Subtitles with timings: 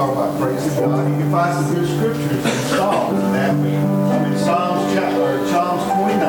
[0.00, 1.10] talk about praising God.
[1.10, 3.50] You can find some good scriptures in Psalms that.
[3.50, 6.20] I mean, Psalms chapter, Psalms 29,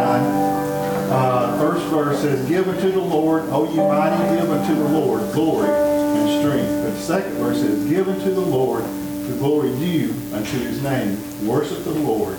[1.09, 5.31] uh, first verse says, Give unto the Lord, O ye mighty, give unto the Lord
[5.31, 6.83] glory and strength.
[6.83, 11.17] But the second verse says, Give unto the Lord the glory due unto his name.
[11.47, 12.37] Worship the Lord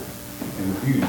[0.59, 1.03] in the beauty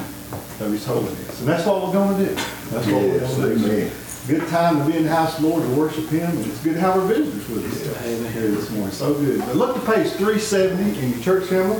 [0.62, 1.40] of his holiness.
[1.40, 2.36] And that's what we're going to do.
[2.70, 3.72] That's what we're going to do.
[3.72, 4.03] amen.
[4.26, 6.64] Good time to be in the house of the Lord to worship him, and it's
[6.64, 8.94] good to have our visitors with us here this morning.
[8.94, 9.42] So good.
[9.42, 11.76] But look at page 370 in your church hymnal.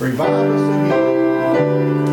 [0.00, 2.06] Revive us again.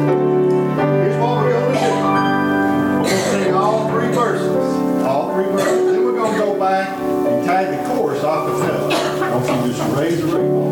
[0.77, 1.85] Here's what we're going to do.
[1.90, 5.04] We're going to sing all three verses.
[5.04, 5.91] All three verses.
[5.91, 8.54] Then we're going to go back and tag the chorus off the.
[9.23, 10.62] I want you to just raise the ring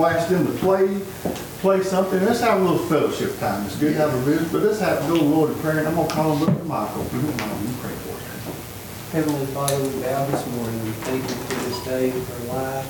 [0.00, 0.88] To ask them to play
[1.60, 2.24] play something.
[2.24, 3.66] Let's have a little fellowship time.
[3.66, 5.80] It's good to have a visit, but let's have go to Lord in prayer.
[5.80, 7.04] And I'm going to call on Brother Michael.
[7.04, 9.12] If you don't mind, you pray for us.
[9.12, 10.84] Heavenly Father, we bow this morning.
[10.84, 12.88] We thank you for this day, for life.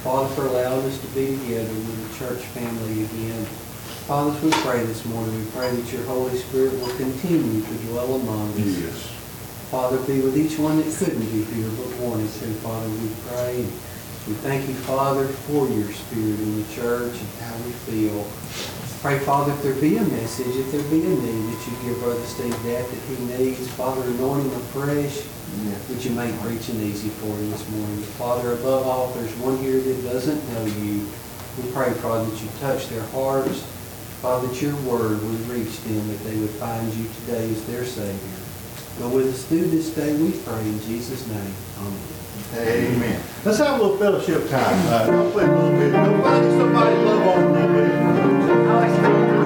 [0.00, 3.44] Father, for allowing us to be together with the church family again.
[4.08, 8.14] Father, we pray this morning, we pray that your Holy Spirit will continue to dwell
[8.14, 8.80] among us.
[8.80, 9.12] Yes.
[9.68, 12.48] Father, be with each one that couldn't be here but wanted to.
[12.64, 13.89] Father, we pray.
[14.28, 18.24] We thank you, Father, for your spirit in the church and how we feel.
[19.00, 21.98] Pray, Father, if there be a message, if there be a need that you give
[22.02, 25.24] Brother Steve that that he needs, Father, anoint him afresh.
[25.88, 28.02] Would you make preaching easy for him this morning?
[28.20, 31.08] Father, above all, if there's one here that doesn't know you,
[31.56, 33.62] we pray, Father, that you touch their hearts.
[34.20, 37.86] Father, that your word would reach them, that they would find you today as their
[37.86, 38.38] Savior.
[38.98, 41.54] Go with us through this day, we pray in Jesus' name.
[41.78, 42.19] Amen.
[42.52, 43.22] Amen.
[43.44, 44.86] Let's have a little fellowship time.
[44.88, 45.92] Uh, I'll play a little bit.
[45.92, 49.39] Go find somebody love on a little bit.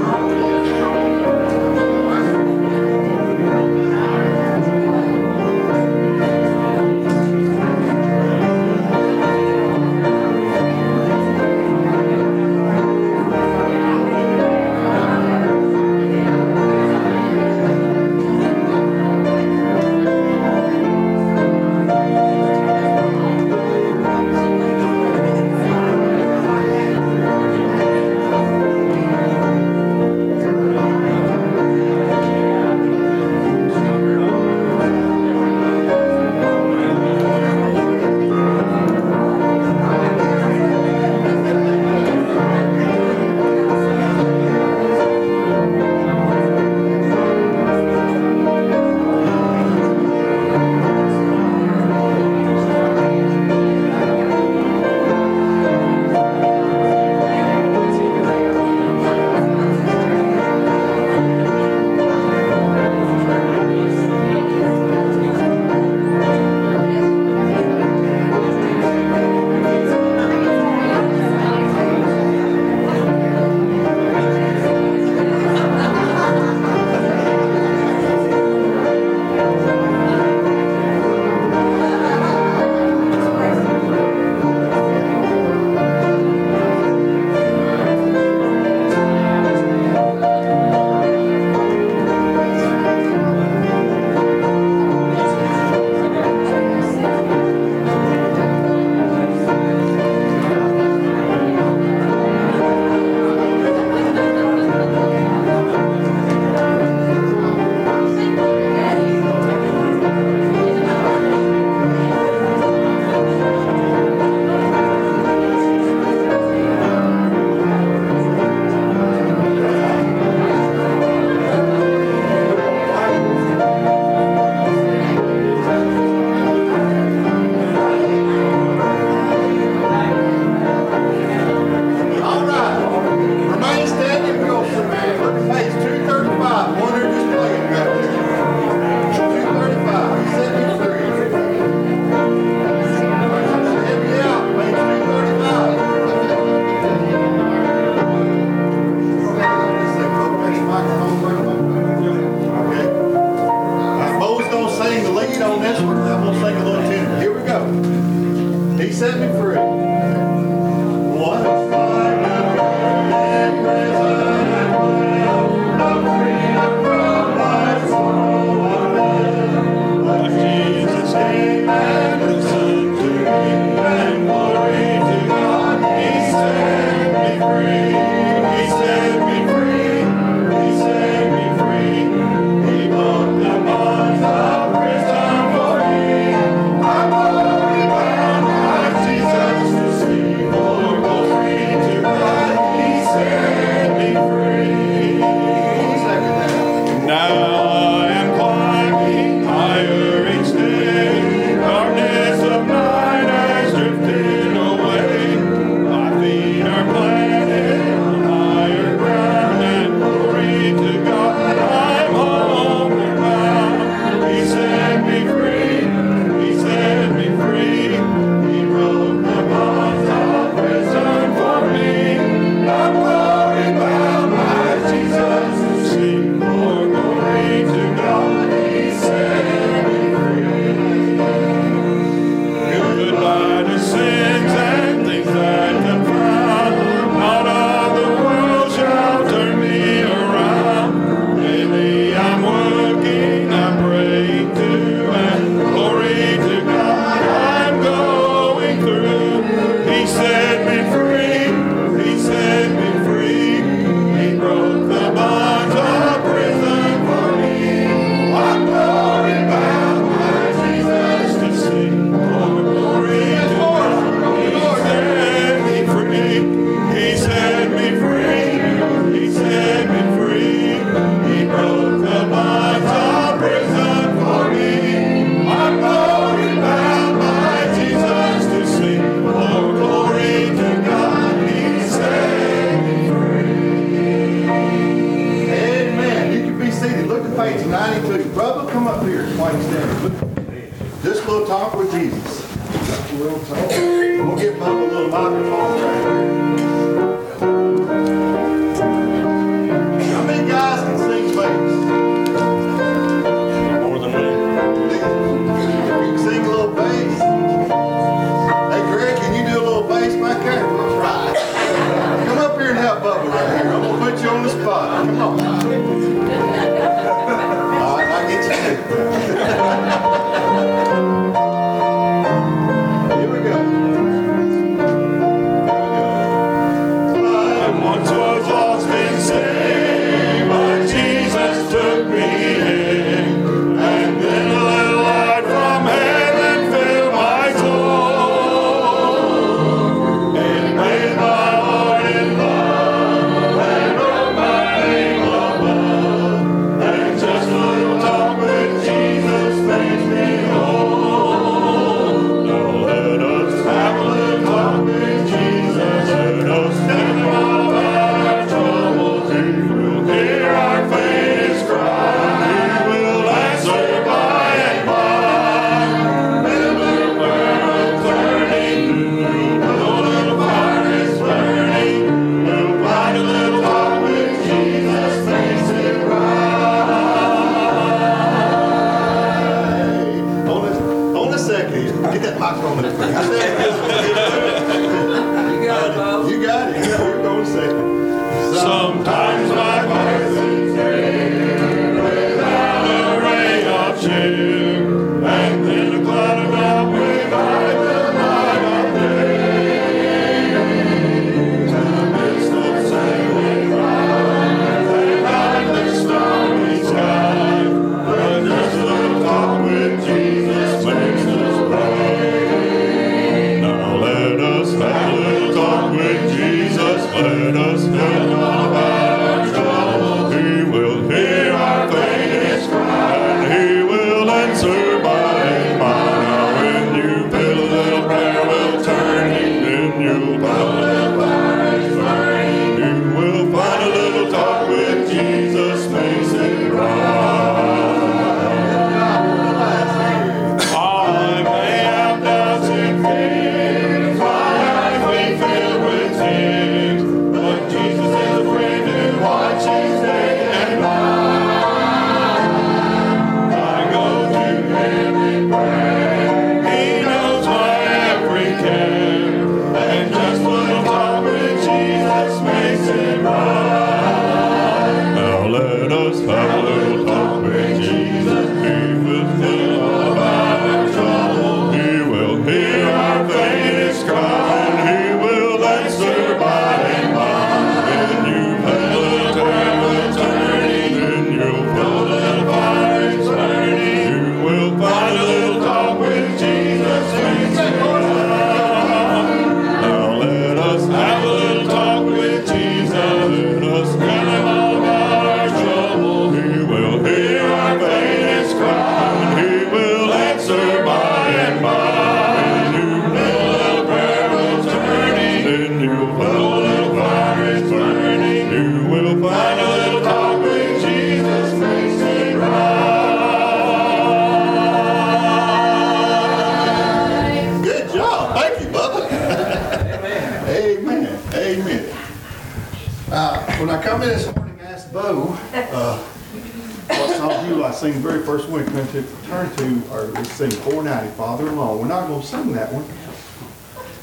[527.85, 531.77] sing the very first one, turn to, turn to or we sing 490, Father-in-law.
[531.77, 532.83] We're not going to sing that one.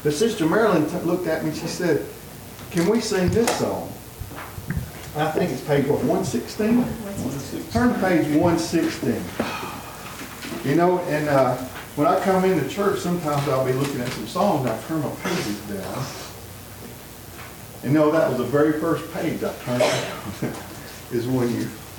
[0.04, 2.06] But Sister Marilyn looked at me and she said,
[2.70, 3.92] can we sing this song?
[5.16, 6.76] I think it's page what, 116?
[6.76, 7.72] 116.
[7.72, 9.20] Turn to page 116.
[10.64, 11.56] You know, and uh,
[11.96, 15.10] when I come into church, sometimes I'll be looking at some songs I turn my
[15.24, 16.06] pages down.
[17.82, 20.54] And no, that was the very first page I turned down,
[21.10, 21.68] is when you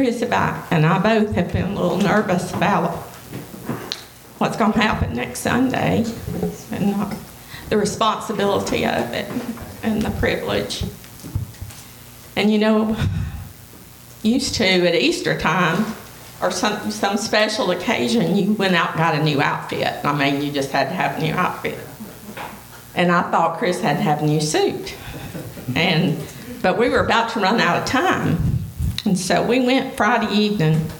[0.00, 2.90] Chris and I, both have been a little nervous about
[4.38, 6.06] what's going to happen next Sunday
[6.72, 7.14] and uh,
[7.68, 9.30] the responsibility of it
[9.82, 10.84] and the privilege.
[12.34, 12.96] And you know,
[14.22, 15.84] used to at Easter time
[16.40, 20.02] or some, some special occasion, you went out and got a new outfit.
[20.02, 21.78] I mean, you just had to have a new outfit.
[22.94, 24.94] And I thought Chris had to have a new suit.
[25.76, 26.16] And,
[26.62, 28.38] but we were about to run out of time.
[29.20, 30.90] So we went Friday evening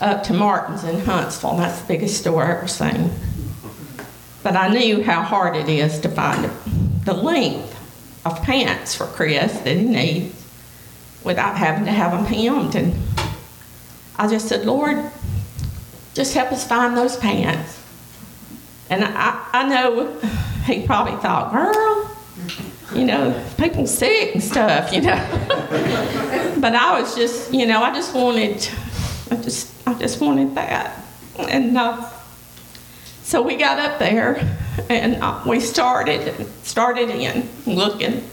[0.00, 1.56] up to Martin's in Huntsville.
[1.56, 3.10] That's the biggest store I've ever seen.
[4.44, 6.48] But I knew how hard it is to find
[7.04, 7.74] the length
[8.24, 10.46] of pants for Chris that he needs
[11.24, 12.76] without having to have them hemmed.
[12.76, 12.94] And
[14.16, 15.10] I just said, Lord,
[16.14, 17.82] just help us find those pants.
[18.90, 20.18] And I, I know
[20.66, 22.16] he probably thought, girl,
[22.94, 26.24] you know, people sick and stuff, you know.
[26.60, 28.68] but I was just, you know, I just wanted,
[29.30, 31.04] I just, I just wanted that.
[31.38, 32.08] And uh,
[33.22, 38.28] so we got up there and uh, we started, started in looking.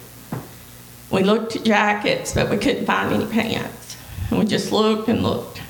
[1.11, 3.97] We looked at jackets, but we couldn't find any pants.
[4.29, 5.61] And we just looked and looked.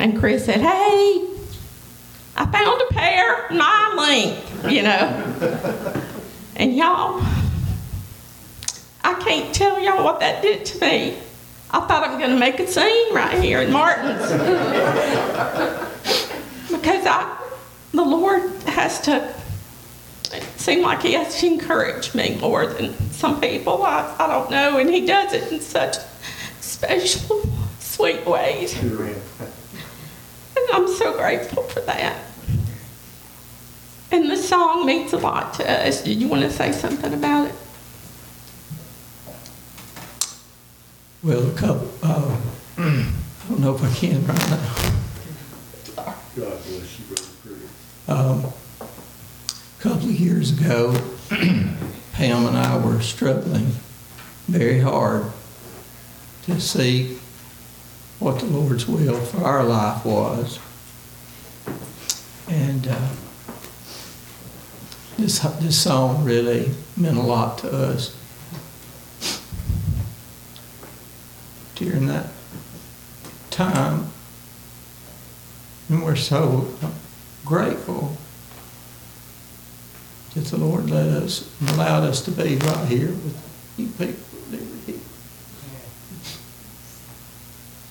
[0.00, 1.28] And Chris said, hey,
[2.34, 6.02] I found a pair my length, you know.
[6.56, 7.22] and y'all,
[9.04, 11.18] I can't tell y'all what that did to me.
[11.72, 14.20] I thought I'm going to make a scene right here in Martin's.
[16.70, 17.38] because I,
[17.92, 19.34] the Lord has to,
[20.32, 23.84] it seemed like He has to encourage me more than some people.
[23.84, 24.78] I, I don't know.
[24.78, 25.96] And He does it in such
[26.60, 27.42] special,
[27.78, 28.76] sweet ways.
[28.78, 29.16] Amen.
[30.54, 32.20] And I'm so grateful for that.
[34.10, 36.02] And the song means a lot to us.
[36.02, 37.54] Did you want to say something about it?
[41.22, 42.36] Well, a couple, uh,
[42.78, 43.12] I
[43.48, 44.92] don't know if I can right now.
[46.34, 47.60] God bless you, Brother.
[48.08, 50.96] Um, a couple of years ago,
[52.12, 53.68] Pam and I were struggling
[54.48, 55.26] very hard
[56.46, 57.18] to see
[58.18, 60.58] what the Lord's will for our life was.
[62.48, 63.10] And uh,
[65.16, 68.16] this, this song really meant a lot to us.
[71.82, 72.26] During that
[73.50, 74.06] time,
[75.88, 76.72] and we're so
[77.44, 78.16] grateful
[80.34, 84.14] that the Lord let us, and allowed us to be right here with you people
[84.52, 85.00] that were here.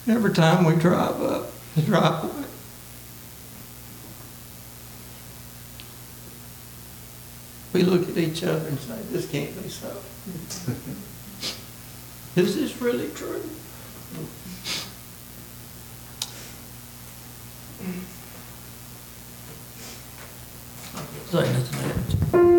[0.07, 2.45] Every time we drive up the driveway,
[7.73, 10.01] we look at each other and say, this can't be so.
[12.41, 13.43] Is this really true?
[21.31, 22.50] Say nothing else.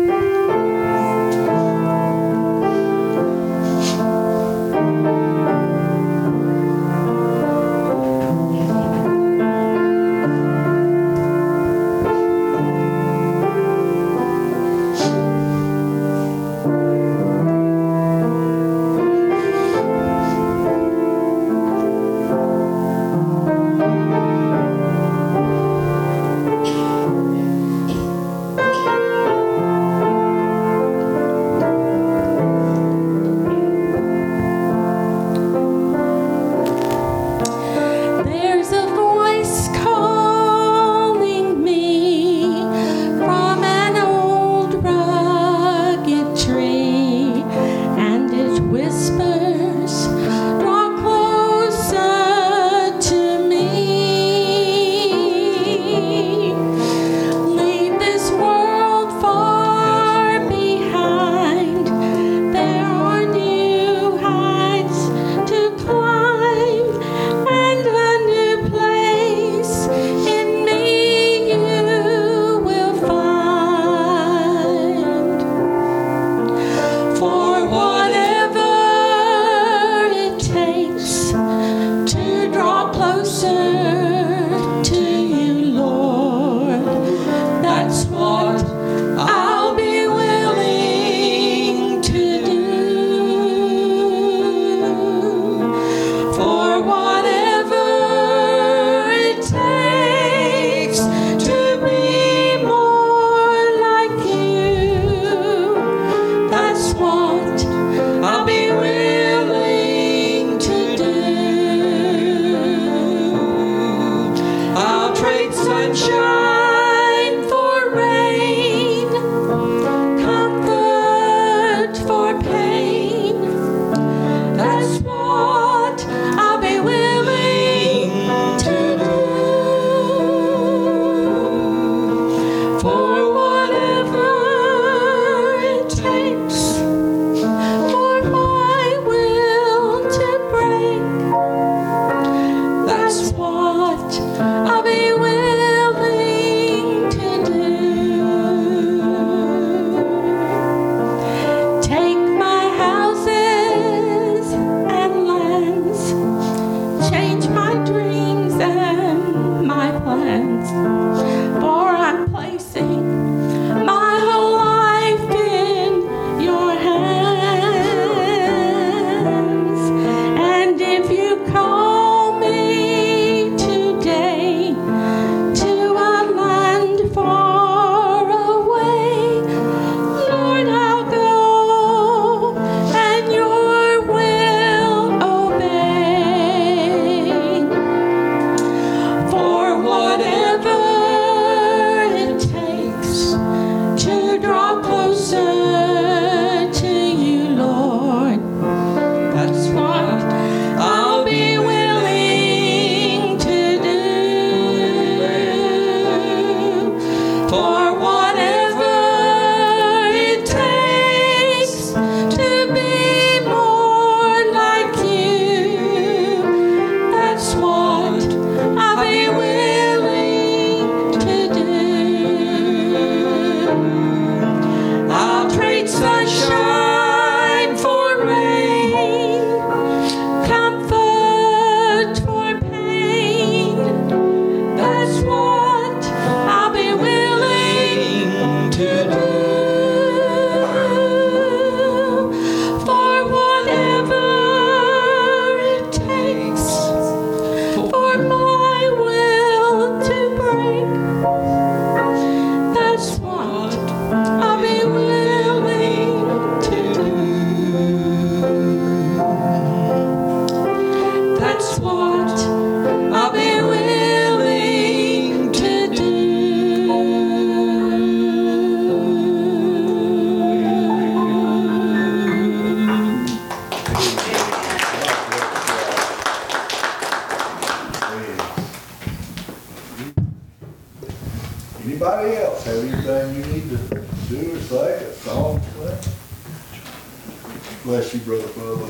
[288.13, 288.89] Bless you, Brother Bubba.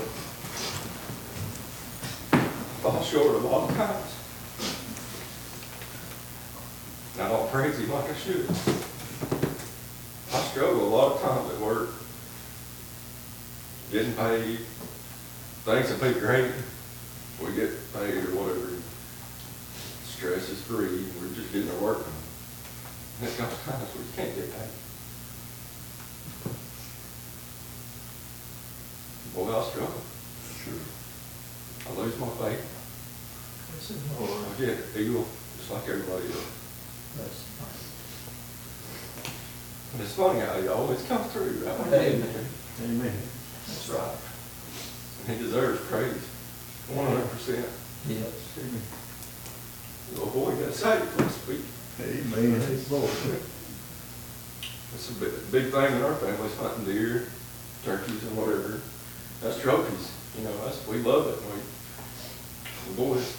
[2.84, 3.44] fall short of
[3.78, 4.12] times.
[7.18, 8.50] I don't praise him like I should.
[10.34, 11.92] I struggle a lot of times at work.
[13.92, 14.60] Getting paid,
[15.64, 16.52] things will be great,
[17.42, 18.72] we get paid or whatever.
[20.04, 22.14] Stress is free, we're just getting our work done.
[23.22, 24.70] And it comes times we can't get paid.
[29.34, 30.02] Boy, I struggle.
[30.64, 30.74] Sure.
[31.90, 32.70] I lose my faith.
[33.74, 35.26] I get eagle,
[35.58, 36.52] just like everybody else.
[39.94, 41.88] And it's funny how he always comes through, right?
[41.88, 42.46] Amen.
[42.84, 43.14] Amen.
[43.68, 44.18] That's right.
[45.28, 46.24] And he deserves praise,
[46.90, 47.66] one hundred percent.
[48.08, 48.60] Yes.
[50.14, 51.66] Little boy got saved last week.
[52.02, 52.62] Amen.
[52.90, 53.10] Lord.
[54.94, 57.28] It's a big, big thing in our family, is hunting deer,
[57.84, 58.80] turkeys and whatever.
[59.42, 61.38] That's trophies, you know, that's, we love it.
[61.50, 63.38] We, the boys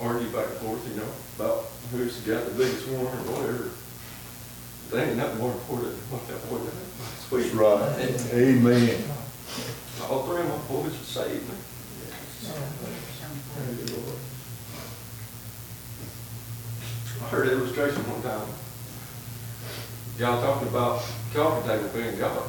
[0.00, 3.70] argue back and forth, you know, about who's got the biggest one or whatever.
[4.90, 6.58] There ain't nothing more important than what that boy
[7.30, 7.52] week.
[7.52, 8.34] That's right.
[8.34, 9.04] Amen.
[10.10, 11.50] All three of my boys are saved.
[17.20, 18.48] I heard an illustration one time.
[20.18, 21.02] Y'all talking about
[21.34, 22.42] coffee table being God.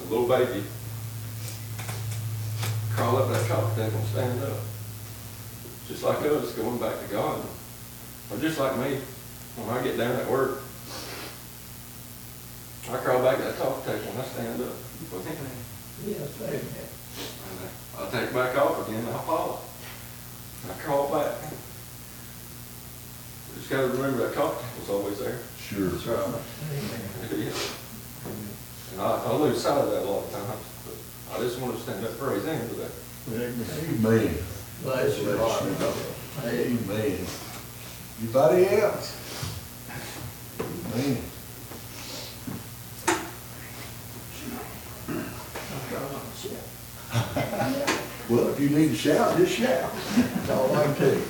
[0.00, 0.64] A little baby
[2.94, 4.58] crawl up that coffee table and stand up.
[5.88, 7.40] Just like us, going back to God.
[8.30, 9.00] Or just like me,
[9.56, 10.60] when I get down at work,
[12.90, 14.74] I crawl back to that coffee table and I stand up.
[16.06, 16.60] Yes, amen.
[16.60, 19.64] And I take it back off again, I fall.
[20.68, 21.40] I crawl back.
[23.48, 25.38] We Just gotta remember that coffee table's always there.
[25.58, 25.88] Sure.
[25.88, 26.18] That's right.
[26.18, 27.00] Amen.
[27.24, 27.74] It is.
[28.92, 30.94] And I, I lose sight of that a lot of times, but
[31.36, 32.92] I just want to stand up for praise him for that.
[33.32, 34.36] Amen.
[34.82, 35.62] Bless your heart.
[36.44, 37.26] Amen.
[38.20, 39.16] Anybody else?
[40.94, 41.22] Amen.
[48.30, 49.90] Well, if you need to shout, just shout.
[50.14, 51.24] That's all I can tell you.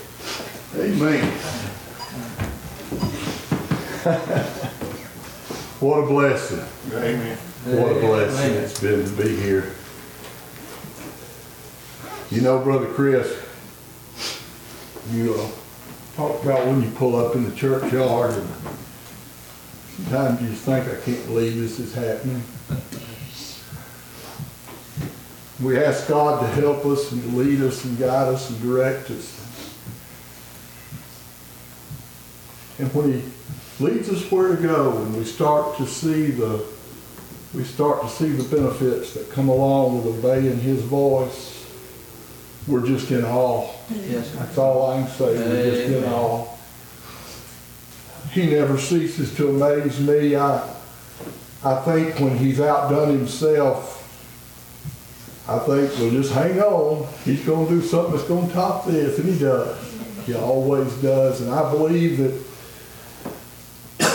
[0.77, 1.33] Amen.
[5.81, 6.63] What a blessing.
[6.93, 7.39] Amen.
[7.65, 9.73] What a blessing it's been to be here.
[12.31, 13.35] You know, Brother Chris,
[15.11, 15.49] you uh,
[16.21, 18.49] talk about when you pull up in the churchyard and
[19.97, 22.43] sometimes you just think, I can't believe this is happening.
[25.63, 29.11] We ask God to help us and to lead us and guide us and direct
[29.11, 29.35] us.
[32.79, 33.23] And when he
[33.83, 36.67] leads us where to go and we start to see the,
[37.55, 41.60] we start to see the benefits that come along with obeying his voice,
[42.67, 43.69] we're just in awe.
[43.91, 44.39] Yes, sir.
[44.39, 46.13] That's all I can say, we're just in Amen.
[46.13, 46.47] awe.
[48.33, 50.37] He never ceases to amaze me.
[50.37, 50.63] I,
[51.65, 53.97] I think when he's outdone himself,
[55.49, 57.09] I think, well, just hang on.
[57.25, 59.77] He's gonna do something that's gonna top this, and he does.
[60.27, 62.41] He always does, and I believe that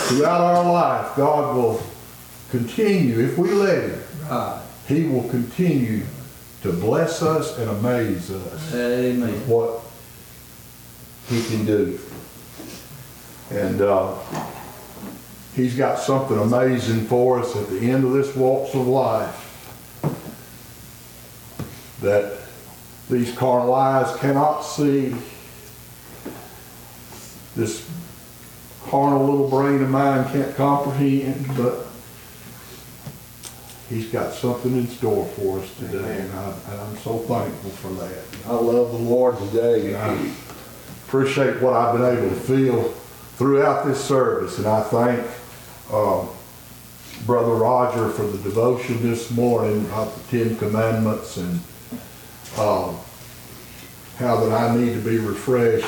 [0.08, 1.82] throughout our life, God will
[2.50, 4.60] continue, if we let him, Right.
[4.88, 6.02] he will continue
[6.62, 9.48] to bless us and amaze us Amen.
[9.48, 9.82] what
[11.28, 11.98] he can do.
[13.50, 14.14] And uh,
[15.54, 19.42] he's got something amazing for us at the end of this walks of life
[22.00, 22.38] that
[23.08, 25.14] these carnal eyes cannot see.
[27.54, 27.88] This
[28.88, 31.86] carnal little brain of mine can't comprehend, but
[33.88, 37.92] he's got something in store for us today, and I- and I'm so thankful for
[38.02, 38.24] that.
[38.48, 40.16] I love the Lord today, and I
[41.06, 42.92] appreciate what I've been able to feel
[43.38, 45.20] throughout this service, and I thank
[45.92, 46.28] um,
[47.26, 51.60] Brother Roger for the devotion this morning about the Ten Commandments and
[52.58, 52.96] um,
[54.18, 55.86] how that I need to be refreshed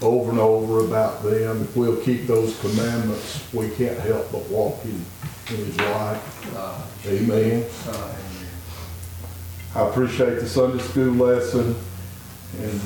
[0.00, 1.62] over and over about them.
[1.62, 5.04] If we'll keep those commandments, we can't help but walk in,
[5.50, 6.20] in His light.
[6.54, 6.84] Right.
[7.06, 7.64] Amen.
[7.86, 8.14] Right.
[9.74, 11.74] I appreciate the Sunday school lesson,
[12.60, 12.80] and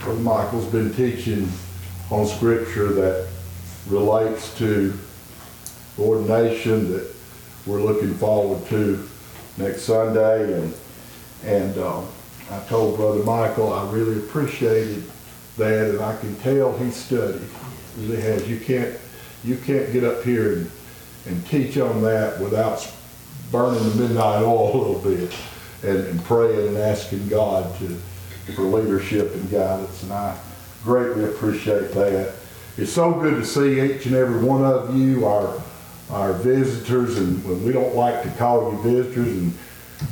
[0.00, 1.48] Brother Michael's been teaching
[2.10, 3.28] on scripture that
[3.86, 4.98] relates to
[5.98, 7.14] ordination that
[7.66, 9.06] we're looking forward to
[9.58, 10.74] next Sunday, and,
[11.44, 12.08] and, um,
[12.50, 15.04] I told Brother Michael, I really appreciated
[15.58, 17.40] that, and I can tell he studied,
[17.98, 18.48] really has.
[18.48, 18.98] You can't,
[19.44, 20.70] you can't get up here and,
[21.26, 22.90] and teach on that without
[23.50, 25.34] burning the midnight oil a little bit
[25.82, 27.88] and, and praying and asking God to,
[28.54, 30.02] for leadership and guidance.
[30.02, 30.38] And I
[30.84, 32.34] greatly appreciate that.
[32.76, 35.62] It's so good to see each and every one of you, our,
[36.10, 39.58] our visitors, and we don't like to call you visitors, and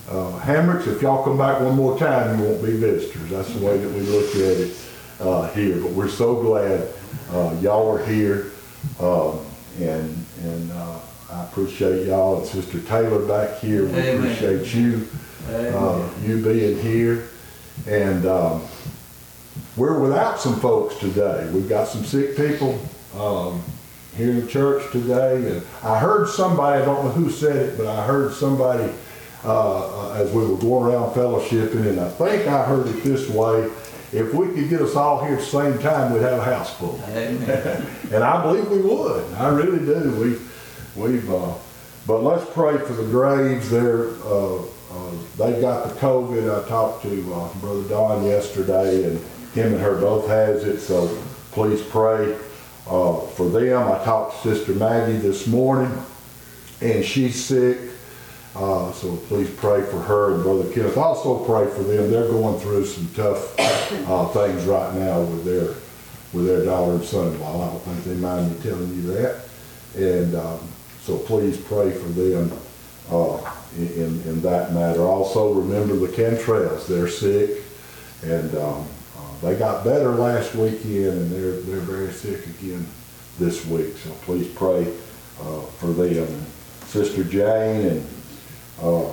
[0.08, 3.30] uh, Hammocks, if y'all come back one more time, you won't be visitors.
[3.30, 4.76] That's the way that we look at it
[5.20, 5.80] uh, here.
[5.80, 6.88] But we're so glad
[7.30, 8.52] uh, y'all are here,
[9.00, 9.40] um,
[9.80, 10.98] and and uh,
[11.31, 13.85] I appreciate y'all and Sister Taylor back here.
[13.85, 14.16] We Amen.
[14.16, 15.07] appreciate you,
[15.48, 17.29] uh, you being here,
[17.87, 18.62] and um,
[19.76, 21.48] we're without some folks today.
[21.53, 22.79] We've got some sick people
[23.14, 23.62] um,
[24.16, 25.37] here in church today.
[25.37, 28.92] And I heard somebody, I don't know who said it, but I heard somebody
[29.44, 33.29] uh, uh, as we were going around fellowshipping, and I think I heard it this
[33.31, 33.70] way.
[34.12, 36.76] If we could get us all here at the same time, we'd have a house
[36.76, 37.00] full.
[38.12, 39.32] And I believe we would.
[39.34, 40.10] I really do.
[40.20, 41.54] We've, we've, uh,
[42.06, 44.08] but let's pray for the Graves there.
[44.24, 46.64] Uh, uh, they got the COVID.
[46.64, 49.18] I talked to uh, Brother Don yesterday, and
[49.54, 50.80] him and her both has it.
[50.80, 51.06] So
[51.52, 52.36] please pray
[52.88, 53.86] uh, for them.
[53.86, 55.96] I talked to Sister Maggie this morning,
[56.80, 57.78] and she's sick.
[58.54, 60.96] Uh, so please pray for her and Brother Kenneth.
[60.96, 62.10] Also pray for them.
[62.10, 65.74] They're going through some tough uh, things right now with their
[66.32, 67.68] with their daughter and son-in-law.
[67.68, 69.44] I don't think they mind me telling you that.
[69.96, 70.60] And um,
[71.02, 72.52] so please pray for them
[73.10, 75.02] uh, in, in that matter.
[75.02, 76.86] Also remember the Cantrells.
[76.86, 77.62] They're sick
[78.22, 78.86] and um,
[79.16, 82.86] uh, they got better last weekend and they're, they're very sick again
[83.38, 83.96] this week.
[83.96, 84.86] So please pray
[85.40, 86.46] uh, for them.
[86.86, 88.06] Sister Jane and
[88.82, 89.12] uh,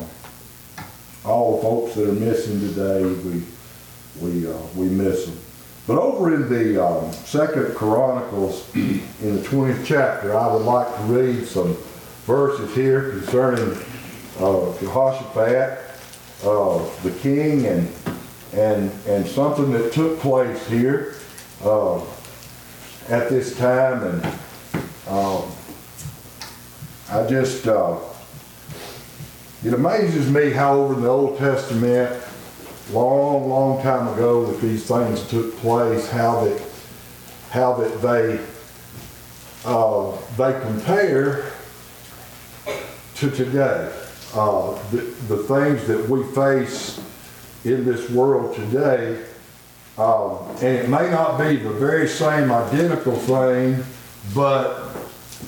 [1.26, 3.44] all the folks that are missing today, we,
[4.22, 5.38] we, uh, we miss them.
[5.88, 11.04] But over in the um, Second Chronicles, in the 20th chapter, I would like to
[11.04, 11.78] read some
[12.26, 13.72] verses here concerning
[14.40, 15.80] uh, Jehoshaphat,
[16.44, 17.92] uh, the king, and
[18.54, 21.16] and and something that took place here
[21.64, 22.02] uh,
[23.08, 24.26] at this time, and
[25.08, 25.44] um,
[27.10, 27.98] I just uh,
[29.64, 32.22] it amazes me how over in the Old Testament
[32.92, 36.62] long, long time ago that these things took place, how that,
[37.50, 38.40] how that they,
[39.66, 41.52] uh, they compare
[43.16, 43.92] to today.
[44.34, 44.98] Uh, the,
[45.28, 47.02] the things that we face
[47.66, 49.24] in this world today,
[49.98, 53.84] um, and it may not be the very same identical thing,
[54.36, 54.92] but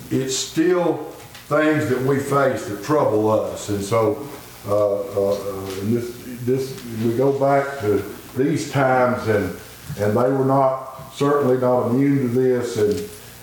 [0.09, 1.08] it's still
[1.49, 3.69] things that we face that trouble us.
[3.69, 4.29] And so,
[4.67, 8.05] uh, uh, uh, and this, this, we go back to
[8.37, 9.59] these times and,
[9.97, 12.77] and they were not, certainly not immune to this.
[12.77, 12.99] And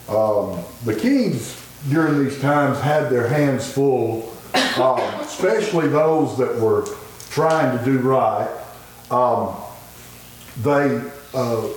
[0.09, 4.33] um, the kings during these times had their hands full,
[4.77, 6.87] um, especially those that were
[7.31, 8.49] trying to do right.
[9.11, 9.57] Um,
[10.63, 11.03] they,
[11.35, 11.69] uh,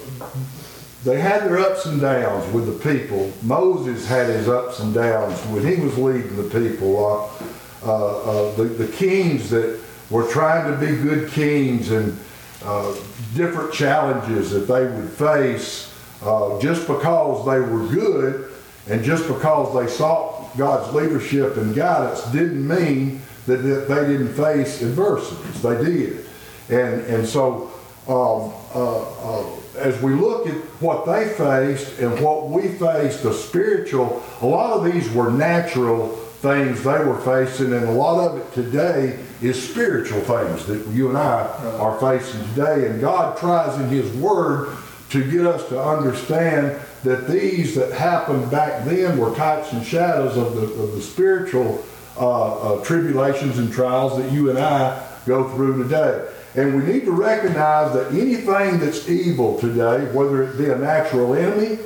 [1.04, 3.32] they had their ups and downs with the people.
[3.42, 7.06] Moses had his ups and downs when he was leading the people.
[7.06, 7.46] Uh,
[7.82, 9.80] uh, uh, the, the kings that
[10.10, 12.18] were trying to be good kings and
[12.66, 12.94] uh,
[13.36, 18.52] different challenges that they would face uh, just because they were good
[18.90, 24.82] and just because they sought God's leadership and guidance didn't mean that, they didn't face
[24.82, 25.62] adversities.
[25.62, 26.26] They did.
[26.70, 27.72] And, and so
[28.10, 29.44] um, uh,
[29.80, 34.74] as we look at what they faced and what we faced, the spiritual, a lot
[34.74, 36.10] of these were natural
[36.42, 41.10] things they were facing, and a lot of it today is spiritual things that you
[41.10, 41.42] and I
[41.80, 42.88] are facing today.
[42.88, 44.78] And God tries in His Word
[45.10, 50.38] to get us to understand that these that happened back then were types and shadows
[50.38, 51.84] of the, of the spiritual
[52.18, 56.28] uh, uh, tribulations and trials that you and I go through today.
[56.60, 61.34] And we need to recognize that anything that's evil today, whether it be a natural
[61.34, 61.80] enemy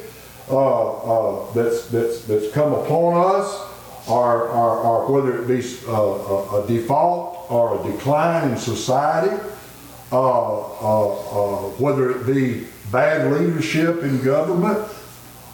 [0.49, 3.69] uh, uh, that's, that's, that's come upon us,
[4.09, 9.39] or, or, or whether it be uh, a, a default or a decline in society,
[10.11, 14.89] uh, uh, uh, whether it be bad leadership in government,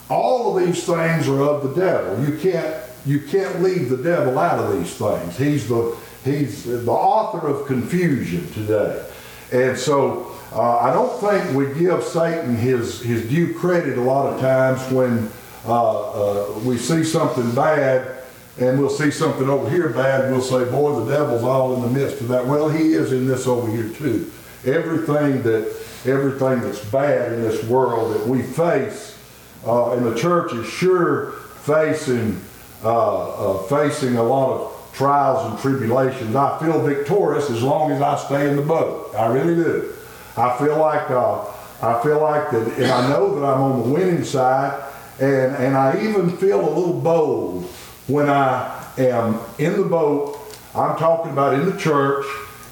[0.10, 2.24] all of these things are of the devil.
[2.26, 2.74] You can't,
[3.06, 5.38] you can't leave the devil out of these things.
[5.38, 9.08] He's the, he's the author of confusion today.
[9.52, 14.34] And so uh, I don't think we give Satan his, his due credit a lot
[14.34, 15.30] of times when
[15.66, 18.16] uh, uh, we see something bad
[18.60, 22.00] and we'll see something over here bad we'll say, boy, the devil's all in the
[22.00, 22.46] midst of that.
[22.46, 24.32] Well, he is in this over here too.
[24.66, 25.74] Everything that
[26.06, 29.18] everything that's bad in this world that we face
[29.66, 31.32] uh, and the church is sure
[31.64, 32.40] facing,
[32.84, 38.02] uh, uh, facing a lot of trials and tribulations, I feel victorious as long as
[38.02, 39.16] I stay in the boat.
[39.16, 39.94] I really do.
[40.36, 41.46] I feel like, uh,
[41.82, 44.78] I feel like that, and I know that I'm on the winning side,
[45.22, 47.64] and, and I even feel a little bold
[48.08, 50.38] when I am in the boat.
[50.76, 52.26] I'm talking about in the church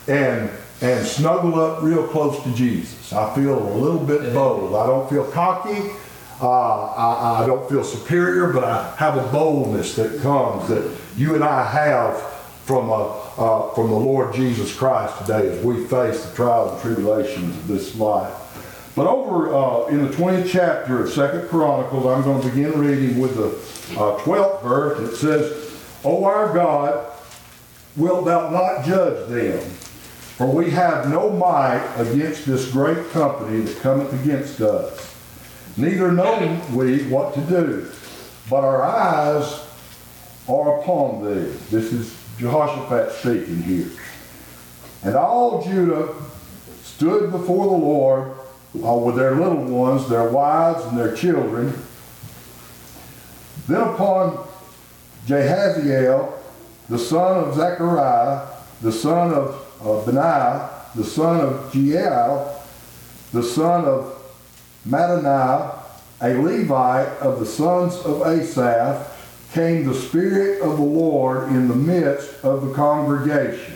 [0.07, 0.49] and
[0.79, 3.11] and snuggled up real close to Jesus.
[3.11, 4.75] I feel a little bit bold.
[4.75, 5.89] I don't feel cocky.
[6.39, 11.33] Uh, I, I don't feel superior, but I have a boldness that comes that you
[11.33, 12.21] and I have
[12.63, 13.05] from, uh,
[13.37, 17.67] uh, from the Lord Jesus Christ today as we face the trials and tribulations of
[17.67, 18.33] this life.
[18.95, 23.19] But over uh, in the 20th chapter of Second Chronicles, I'm going to begin reading
[23.19, 25.13] with the uh, 12th verse.
[25.13, 27.11] It says, O our God,
[27.95, 29.59] wilt thou not judge them?
[30.37, 35.16] For we have no might against this great company that cometh against us.
[35.77, 37.91] Neither know we what to do,
[38.49, 39.63] but our eyes
[40.49, 41.51] are upon thee.
[41.69, 43.91] This is Jehoshaphat speaking here.
[45.03, 46.15] And all Judah
[46.83, 48.31] stood before the Lord
[48.83, 51.73] uh, with their little ones, their wives, and their children.
[53.67, 54.47] Then upon
[55.27, 56.33] Jehaziel,
[56.89, 58.47] the son of Zechariah,
[58.81, 62.53] the son of uh, Benaiah, the son of Jeiel,
[63.31, 64.16] the son of
[64.87, 65.79] Mattaniah,
[66.21, 69.13] a Levite of the sons of Asaph,
[69.53, 73.75] came the Spirit of the Lord in the midst of the congregation.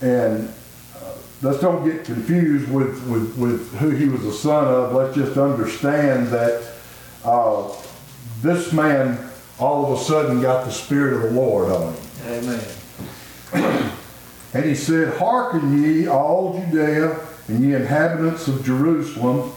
[0.00, 0.52] And
[0.96, 4.94] uh, let's don't get confused with, with, with who he was a son of.
[4.94, 6.72] Let's just understand that
[7.24, 7.72] uh,
[8.42, 9.18] this man
[9.58, 12.02] all of a sudden got the Spirit of the Lord on him.
[12.26, 13.92] Amen.
[14.54, 17.18] And he said, Hearken ye, all Judea,
[17.48, 19.52] and ye inhabitants of Jerusalem,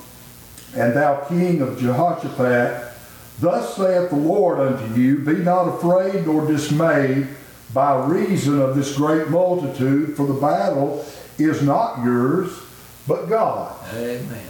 [0.76, 2.94] and thou king of Jehoshaphat,
[3.40, 7.28] thus saith the Lord unto you, Be not afraid nor dismayed
[7.74, 11.06] by reason of this great multitude, for the battle
[11.38, 12.52] is not yours,
[13.08, 13.76] but God.
[13.94, 14.48] Amen.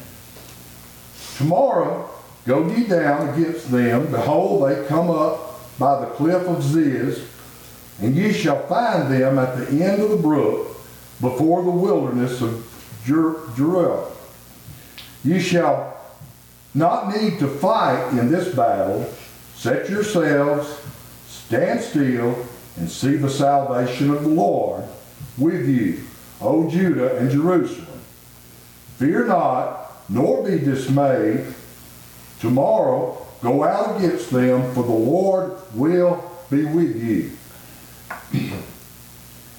[1.38, 2.09] Tomorrow
[2.45, 4.11] go ye down against them.
[4.11, 7.26] Behold, they come up by the cliff of Ziz,
[7.99, 10.67] and ye shall find them at the end of the brook
[11.19, 12.67] before the wilderness of
[13.05, 14.11] Jer- Jeruel.
[15.24, 15.91] Ye shall
[16.74, 19.11] not need to fight in this battle.
[19.55, 20.82] Set yourselves,
[21.28, 22.45] stand still,
[22.78, 24.84] and see the salvation of the Lord
[25.38, 26.03] with you,
[26.39, 27.88] O Judah and Jerusalem.
[28.97, 31.45] Fear not, nor be dismayed.
[32.39, 37.32] Tomorrow go out against them, for the Lord will be with you.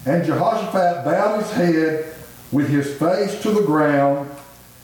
[0.04, 2.14] And Jehoshaphat bowed his head
[2.50, 4.28] with his face to the ground,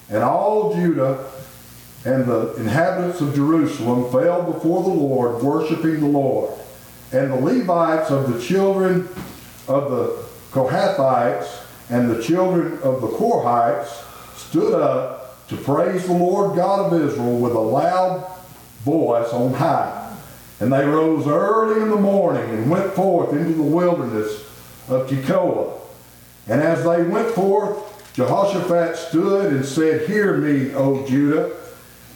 [0.08, 1.28] and all Judah
[2.04, 6.52] and the inhabitants of Jerusalem fell before the Lord, worshiping the Lord.
[7.12, 9.08] And the Levites of the children
[9.66, 14.04] of the Kohathites and the children of the Korhites
[14.36, 18.30] stood up to praise the Lord God of Israel with a loud
[18.84, 20.16] voice on high.
[20.60, 24.42] And they rose early in the morning and went forth into the wilderness
[24.88, 25.80] of Tekoa.
[26.48, 31.54] And as they went forth, Jehoshaphat stood and said, Hear me, O Judah,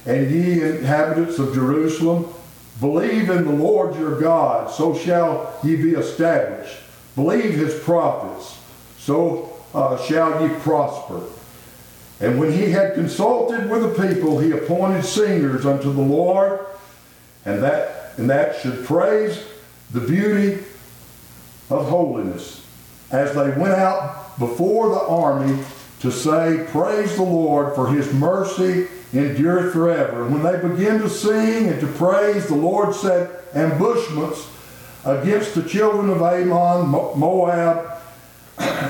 [0.07, 2.33] and ye inhabitants of Jerusalem.
[2.81, 6.79] Believe in the Lord your God, so shall ye be established.
[7.15, 8.59] Believe his prophets,
[8.99, 11.23] so uh, shall ye prosper.
[12.21, 16.61] And when he had consulted with the people, he appointed singers unto the Lord,
[17.45, 19.45] and that, and that should praise
[19.91, 20.65] the beauty
[21.69, 22.65] of holiness,
[23.11, 25.63] as they went out before the army
[26.01, 30.25] to say, Praise the Lord, for his mercy endureth forever.
[30.25, 34.49] And when they began to sing and to praise, the Lord set ambushments
[35.05, 37.99] against the children of Ammon, Moab,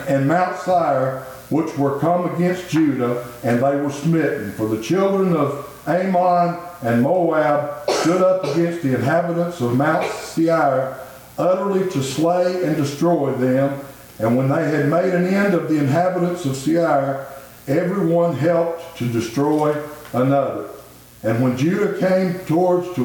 [0.08, 4.52] and Mount Seir, which were come against Judah, and they were smitten.
[4.52, 10.98] For the children of Ammon and Moab stood up against the inhabitants of Mount Seir,
[11.38, 13.80] utterly to slay and destroy them.
[14.18, 17.26] And when they had made an end of the inhabitants of Seir,
[17.66, 19.74] everyone helped to destroy
[20.12, 20.68] another.
[21.22, 23.02] And when Judah came towards to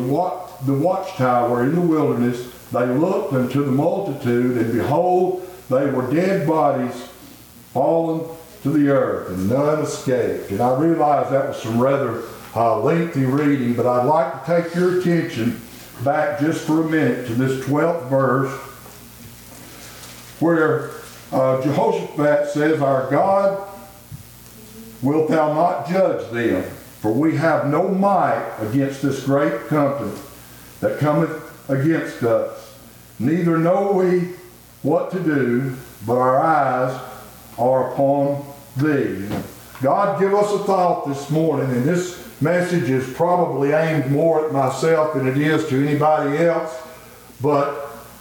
[0.65, 6.47] the watchtower in the wilderness, they looked unto the multitude, and behold, they were dead
[6.47, 7.09] bodies
[7.73, 8.27] fallen
[8.63, 10.49] to the earth, and none escaped.
[10.51, 12.23] And I realize that was some rather
[12.55, 15.61] uh, lengthy reading, but I'd like to take your attention
[16.03, 18.51] back just for a minute to this 12th verse,
[20.39, 20.91] where
[21.31, 23.67] uh, Jehoshaphat says, Our God,
[25.01, 26.76] wilt thou not judge them?
[26.99, 30.17] For we have no might against this great company
[30.79, 32.75] that cometh against us.
[33.19, 34.33] Neither know we
[34.81, 35.75] what to do,
[36.05, 36.99] but our eyes
[37.57, 38.45] are upon
[38.77, 39.27] thee.
[39.81, 44.51] God give us a thought this morning, and this message is probably aimed more at
[44.51, 46.75] myself than it is to anybody else.
[47.41, 47.69] But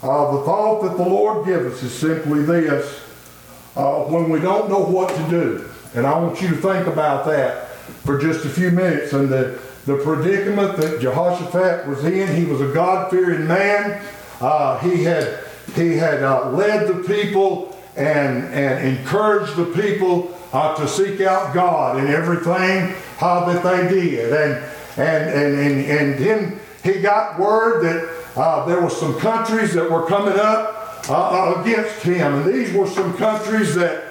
[0.03, 3.01] uh, the thought that the Lord gives us is simply this
[3.75, 5.69] uh, when we don't know what to do.
[5.95, 7.66] And I want you to think about that
[8.05, 12.35] for just a few minutes and the, the predicament that Jehoshaphat was in.
[12.35, 14.03] He was a God fearing man.
[14.41, 15.41] Uh, he had,
[15.75, 21.55] he had uh, led the people and, and encouraged the people uh, to seek out
[21.55, 24.33] God in everything uh, that they did.
[24.33, 24.65] And,
[24.99, 29.91] and, and, and, and then he got word that uh, there were some countries that
[29.91, 32.35] were coming up uh, uh, against him.
[32.35, 34.05] And these were some countries that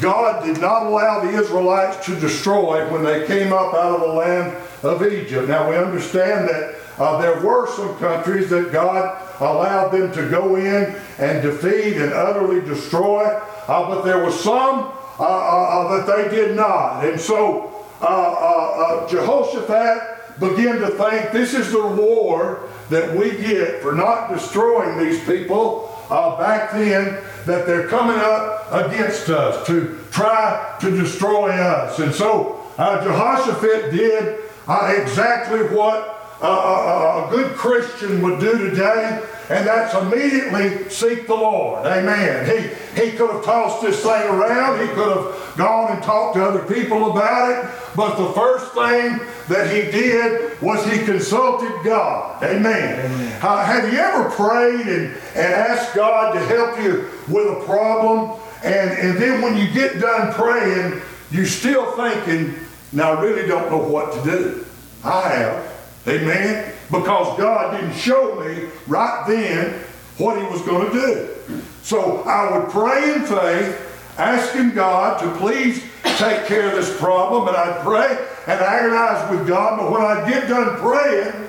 [0.00, 4.06] God did not allow the Israelites to destroy when they came up out of the
[4.06, 5.48] land of Egypt.
[5.48, 10.56] Now we understand that uh, there were some countries that God allowed them to go
[10.56, 16.16] in and defeat and utterly destroy, uh, but there were some uh, uh, uh, that
[16.16, 17.04] they did not.
[17.04, 23.92] And so uh, Jehoshaphat began to think this is the reward that we get for
[23.92, 30.76] not destroying these people uh, back then, that they're coming up against us to try
[30.80, 31.98] to destroy us.
[31.98, 38.70] And so uh, Jehoshaphat did uh, exactly what uh, a, a good Christian would do
[38.70, 41.86] today, and that's immediately seek the Lord.
[41.86, 42.44] Amen.
[42.46, 46.44] He, he could have tossed this thing around, he could have gone and talked to
[46.44, 49.20] other people about it, but the first thing
[49.52, 52.42] that he did was he consulted God.
[52.42, 53.38] Amen.
[53.42, 58.40] Uh, have you ever prayed and, and asked God to help you with a problem,
[58.64, 62.54] and, and then when you get done praying, you're still thinking,
[62.92, 64.66] now I really don't know what to do?
[65.04, 65.72] I have.
[66.06, 66.72] Amen?
[66.90, 69.80] Because God didn't show me right then
[70.18, 71.62] what He was going to do.
[71.82, 75.82] So I would pray in faith, asking God to please
[76.16, 80.28] take care of this problem, and I'd pray and agonize with God, but when I'd
[80.28, 81.48] get done praying,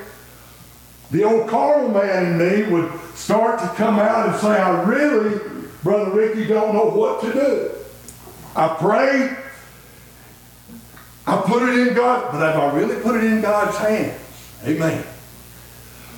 [1.12, 5.40] the old carnal man in me would start to come out and say, I really,
[5.84, 7.72] Brother Ricky, don't know what to do.
[8.56, 9.38] I pray,
[11.28, 14.20] I put it in God, but have I really put it in God's hands?
[14.66, 15.04] Amen.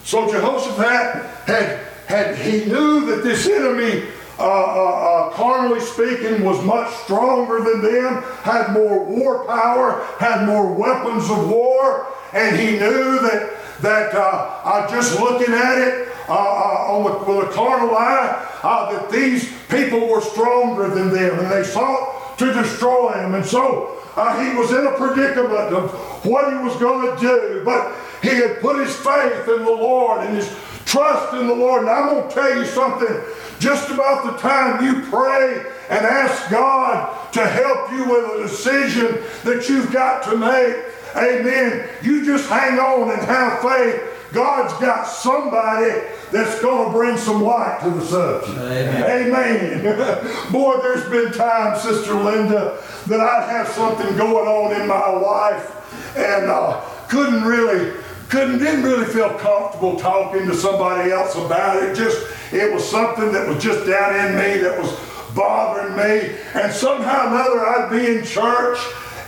[0.04, 6.64] So Jehoshaphat had, had he knew that this enemy, uh, uh, uh, carnally speaking, was
[6.66, 12.72] much stronger than them, had more war power, had more weapons of war, and he
[12.72, 17.96] knew that that uh, just looking at it uh, uh, on the, with a carnal
[17.96, 23.36] eye, that these people were stronger than them, and they sought to destroy him.
[23.36, 25.92] And so he was in a predicament of
[26.26, 30.26] what he was going to do, but he had put his faith in the Lord
[30.26, 30.48] and his
[30.96, 31.82] trust in the Lord.
[31.82, 33.22] And I'm going to tell you something.
[33.60, 39.24] Just about the time you pray and ask God to help you with a decision
[39.44, 40.76] that you've got to make,
[41.16, 44.02] amen, you just hang on and have faith.
[44.34, 48.58] God's got somebody that's going to bring some light to the subject.
[48.58, 49.34] Amen.
[49.34, 50.36] Amen.
[50.52, 56.18] Boy, there's been times, Sister Linda, that I'd have something going on in my life
[56.18, 57.94] and uh, couldn't really,
[58.30, 61.96] couldn't, didn't really feel comfortable talking to somebody else about it.
[61.96, 64.92] Just, it was something that was just down in me that was
[65.36, 66.36] bothering me.
[66.54, 68.80] And somehow or another, I'd be in church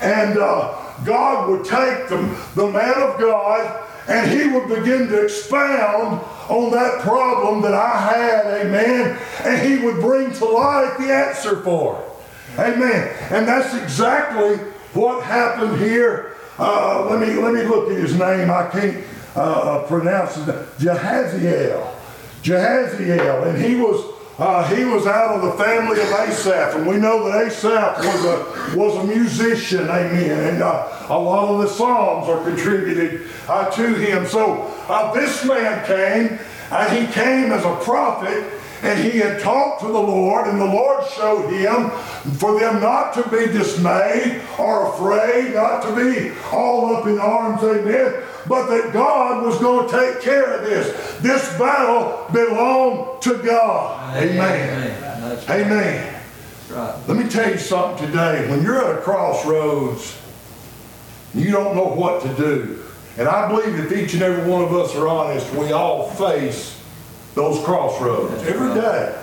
[0.01, 0.75] and uh,
[1.05, 2.17] God would take the,
[2.55, 7.97] the man of God and he would begin to expound on that problem that I
[7.97, 12.59] had, amen, and he would bring to light the answer for it.
[12.59, 13.13] Amen.
[13.31, 14.57] And that's exactly
[14.93, 16.36] what happened here.
[16.59, 18.49] Uh, let me let me look at his name.
[18.49, 19.05] I can't
[19.35, 20.45] uh, pronounce it.
[20.79, 21.93] Jehaziel.
[22.41, 26.97] Jehaziel, and he was uh, he was out of the family of Asaph, and we
[26.97, 30.53] know that Asaph was a was a musician, amen.
[30.53, 34.27] And uh, a lot of the psalms are contributed uh, to him.
[34.27, 36.39] So uh, this man came,
[36.71, 38.43] and he came as a prophet,
[38.83, 41.89] and he had talked to the Lord, and the Lord showed him
[42.37, 47.63] for them not to be dismayed or afraid, not to be all up in arms,
[47.63, 51.17] amen, but that God was going to take care of this.
[51.19, 54.15] This battle belonged to God.
[54.17, 55.41] Amen.
[55.49, 56.13] Amen.
[57.07, 58.47] Let me tell you something today.
[58.49, 60.17] When you're at a crossroads,
[61.33, 62.83] you don't know what to do.
[63.17, 66.76] And I believe if each and every one of us are honest, we all face
[67.37, 69.15] those crossroads every day.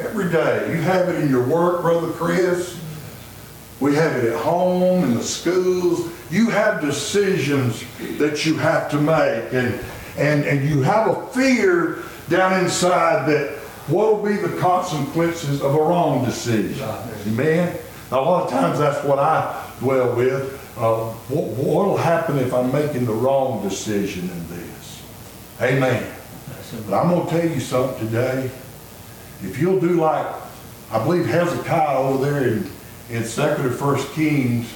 [0.00, 0.68] Every day.
[0.72, 2.78] You have it in your work, Brother Chris.
[3.78, 6.12] We have it at home, in the schools.
[6.30, 7.84] You have decisions
[8.18, 9.52] that you have to make.
[9.52, 9.80] And,
[10.18, 15.74] and, and you have a fear down inside that what will be the consequences of
[15.74, 16.88] a wrong decision?
[17.28, 17.78] Amen?
[18.10, 20.58] A lot of times that's what I dwell with.
[20.76, 25.02] Uh, what'll happen if I'm making the wrong decision in this?
[25.60, 26.21] Amen.
[26.72, 28.50] But I'm gonna tell you something today.
[29.42, 30.26] If you'll do like,
[30.90, 32.70] I believe Hezekiah over there in,
[33.10, 34.72] in Second or First Kings,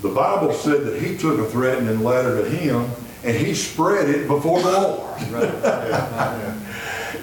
[0.00, 2.90] the Bible said that he took a threatening letter to him
[3.24, 5.20] and he spread it before the Lord.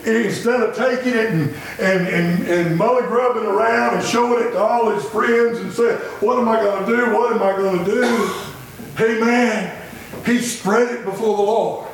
[0.05, 4.59] Instead of taking it and, and, and, and mully grubbing around and showing it to
[4.59, 7.13] all his friends and saying, what am I gonna do?
[7.13, 8.33] What am I gonna do?
[8.95, 9.75] Hey man,
[10.25, 11.88] he spread it before the Lord.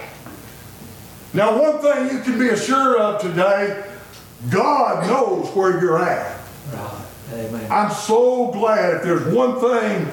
[1.35, 3.85] Now one thing you can be assured of today,
[4.49, 6.39] God knows where you're at.
[6.71, 7.05] Right.
[7.33, 7.67] Amen.
[7.69, 10.07] I'm so glad if there's one thing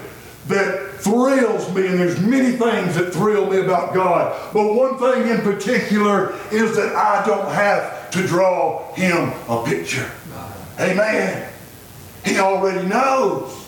[0.49, 5.29] that thrills me, and there's many things that thrill me about God, but one thing
[5.29, 10.11] in particular is that I don't have to draw him a picture.
[10.81, 11.49] Amen.
[12.25, 13.65] He already knows.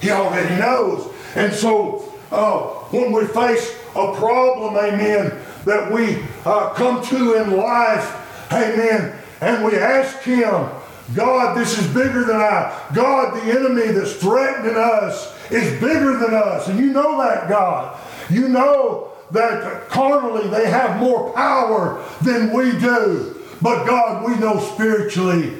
[0.00, 1.12] He already knows.
[1.34, 7.56] And so uh, when we face a problem, amen, that we uh, come to in
[7.56, 10.68] life, amen, and we ask him,
[11.14, 12.90] God, this is bigger than I.
[12.94, 16.68] God, the enemy that's threatening us is bigger than us.
[16.68, 18.00] And you know that, God.
[18.30, 23.42] You know that carnally they have more power than we do.
[23.60, 25.58] But God, we know spiritually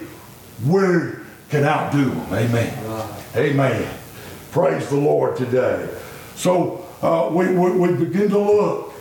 [0.67, 1.13] we
[1.51, 2.33] can outdo them.
[2.33, 3.09] Amen.
[3.37, 3.95] Amen.
[4.51, 5.89] Praise the Lord today.
[6.37, 8.94] So uh, we, we, we begin to look.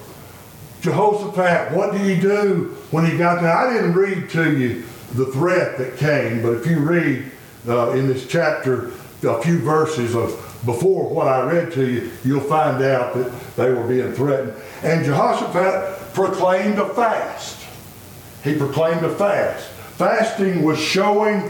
[0.84, 3.56] Jehoshaphat, what did he do when he got there?
[3.56, 7.32] I didn't read to you the threat that came, but if you read
[7.66, 8.92] uh, in this chapter
[9.24, 10.32] a few verses of
[10.66, 14.54] before what I read to you, you'll find out that they were being threatened.
[14.82, 17.66] And Jehoshaphat proclaimed a fast.
[18.44, 19.70] He proclaimed a fast.
[19.98, 21.50] Fasting was showing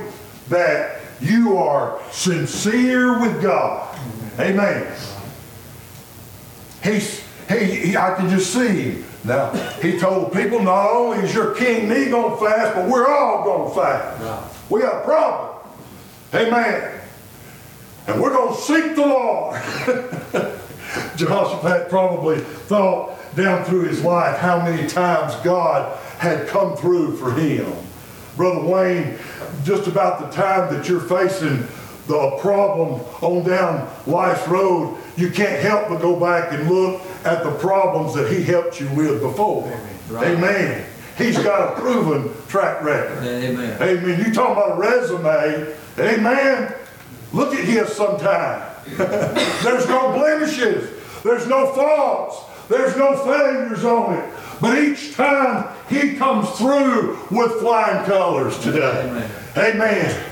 [0.49, 3.99] that you are sincere with God.
[4.39, 4.95] Amen.
[6.83, 9.05] He's, he, he, I can just see him.
[9.23, 9.51] Now,
[9.81, 13.43] he told people, not only is your king me going to fast, but we're all
[13.43, 14.69] going to fast.
[14.69, 15.59] We got a problem.
[16.33, 16.99] Amen.
[18.07, 19.61] And we're going to seek the Lord.
[21.15, 27.31] Jehoshaphat probably thought down through his life how many times God had come through for
[27.33, 27.71] him.
[28.35, 29.17] Brother Wayne,
[29.63, 31.65] just about the time that you're facing
[32.07, 37.43] the problem on down life's road, you can't help but go back and look at
[37.43, 39.67] the problems that he helped you with before.
[40.09, 40.27] Right.
[40.29, 40.85] Amen.
[41.17, 43.19] He's got a proven track record.
[43.19, 43.81] Amen.
[43.81, 44.25] Amen.
[44.25, 45.75] You talking about a resume?
[45.99, 46.73] Amen.
[47.31, 48.69] Look at his sometime.
[48.97, 50.89] There's no blemishes.
[51.23, 52.37] There's no faults.
[52.67, 54.33] There's no failures on it.
[54.59, 59.09] But each time he comes through with flying colors today.
[59.09, 59.31] Amen.
[59.57, 60.23] Amen.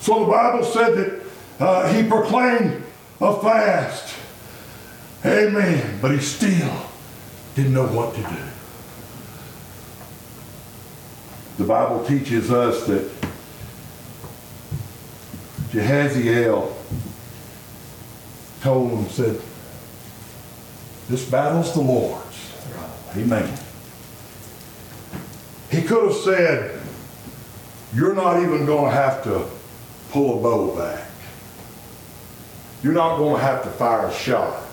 [0.00, 1.22] So the Bible said that
[1.60, 2.82] uh, he proclaimed
[3.20, 4.13] a fast.
[5.24, 5.98] Amen.
[6.02, 6.86] But he still
[7.54, 8.36] didn't know what to do.
[11.56, 13.10] The Bible teaches us that
[15.70, 16.74] Jehaziel
[18.60, 19.40] told him, said,
[21.08, 22.52] this battle's the Lord's.
[23.16, 23.58] Amen.
[25.70, 26.80] He could have said,
[27.94, 29.46] you're not even going to have to
[30.10, 31.08] pull a bow back.
[32.82, 34.63] You're not going to have to fire a shot.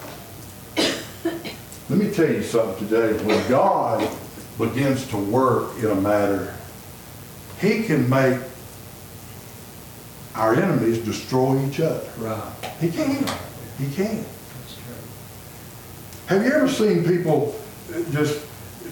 [1.91, 3.21] Let me tell you something today.
[3.25, 4.09] When God
[4.57, 6.55] begins to work in a matter,
[7.59, 8.39] He can make
[10.33, 12.09] our enemies destroy each other.
[12.17, 12.53] Right.
[12.79, 13.27] He can.
[13.77, 14.23] He can.
[14.23, 14.95] That's true.
[16.27, 17.59] Have you ever seen people,
[18.11, 18.41] just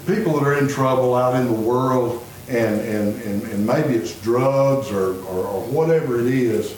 [0.05, 4.19] people that are in trouble out in the world and, and, and, and maybe it's
[4.19, 6.71] drugs or, or, or whatever it is,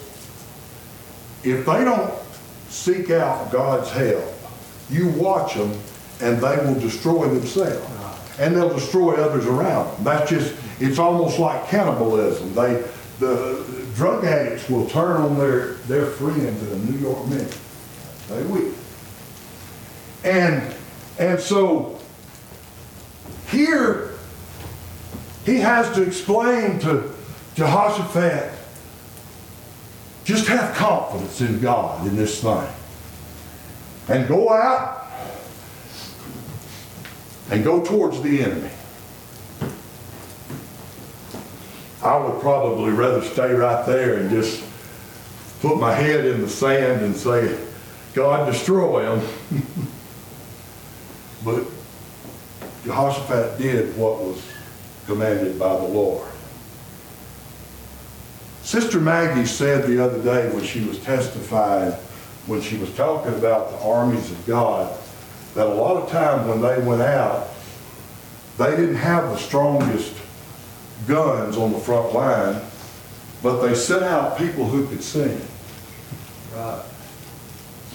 [1.43, 2.13] if they don't
[2.69, 4.31] seek out God's help,
[4.87, 5.75] you watch them
[6.21, 7.87] and they will destroy themselves.
[8.39, 10.03] And they'll destroy others around.
[10.03, 12.53] That's just, it's almost like cannibalism.
[12.53, 12.83] They,
[13.19, 17.57] the drug addicts will turn on their, their friends in New York minute.
[18.29, 18.73] They will.
[20.23, 20.73] And,
[21.19, 21.99] and so
[23.49, 24.13] here,
[25.45, 27.11] he has to explain to
[27.55, 28.53] Jehoshaphat,
[30.23, 32.67] just have confidence in God in this thing.
[34.07, 35.00] And go out
[37.51, 38.71] and go towards the enemy.
[42.01, 44.63] I would probably rather stay right there and just
[45.59, 47.59] put my head in the sand and say,
[48.13, 49.27] God, destroy them.
[51.45, 51.65] but
[52.85, 54.41] Jehoshaphat did what was
[55.05, 56.27] commanded by the Lord.
[58.63, 61.91] Sister Maggie said the other day when she was testifying,
[62.47, 64.97] when she was talking about the armies of God,
[65.55, 67.49] that a lot of times when they went out,
[68.57, 70.15] they didn't have the strongest
[71.07, 72.61] guns on the front line,
[73.41, 75.41] but they sent out people who could sing.
[76.55, 76.83] Right.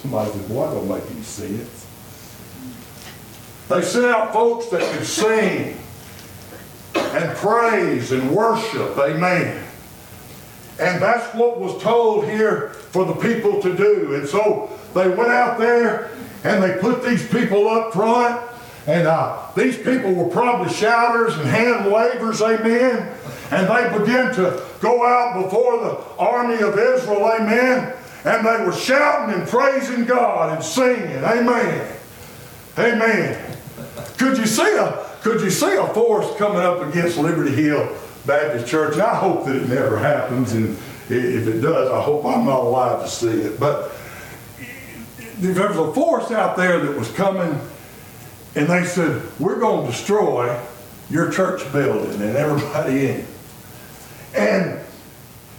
[0.03, 1.87] Somebody said, boy, that don't make any sense.
[3.69, 5.79] They sent out folks that could sing
[6.95, 9.65] and praise and worship, amen.
[10.79, 14.15] And that's what was told here for the people to do.
[14.15, 16.11] And so they went out there
[16.47, 18.41] and they put these people up front.
[18.87, 23.13] And uh, these people were probably shouters and hand wavers, amen.
[23.51, 27.97] And they began to go out before the army of Israel, amen.
[28.25, 31.97] And they were shouting and praising God and singing, amen.
[32.79, 33.57] Amen.
[34.19, 37.93] Could you see a could you see a force coming up against Liberty Hill
[38.27, 38.93] Baptist Church?
[38.93, 40.77] And I hope that it never happens, and
[41.09, 43.59] if it does, I hope I'm not alive to see it.
[43.59, 43.91] But
[45.39, 47.61] there was a force out there that was coming,
[48.55, 50.59] and they said, "We're going to destroy
[51.11, 53.27] your church building and everybody in it."
[54.35, 54.81] And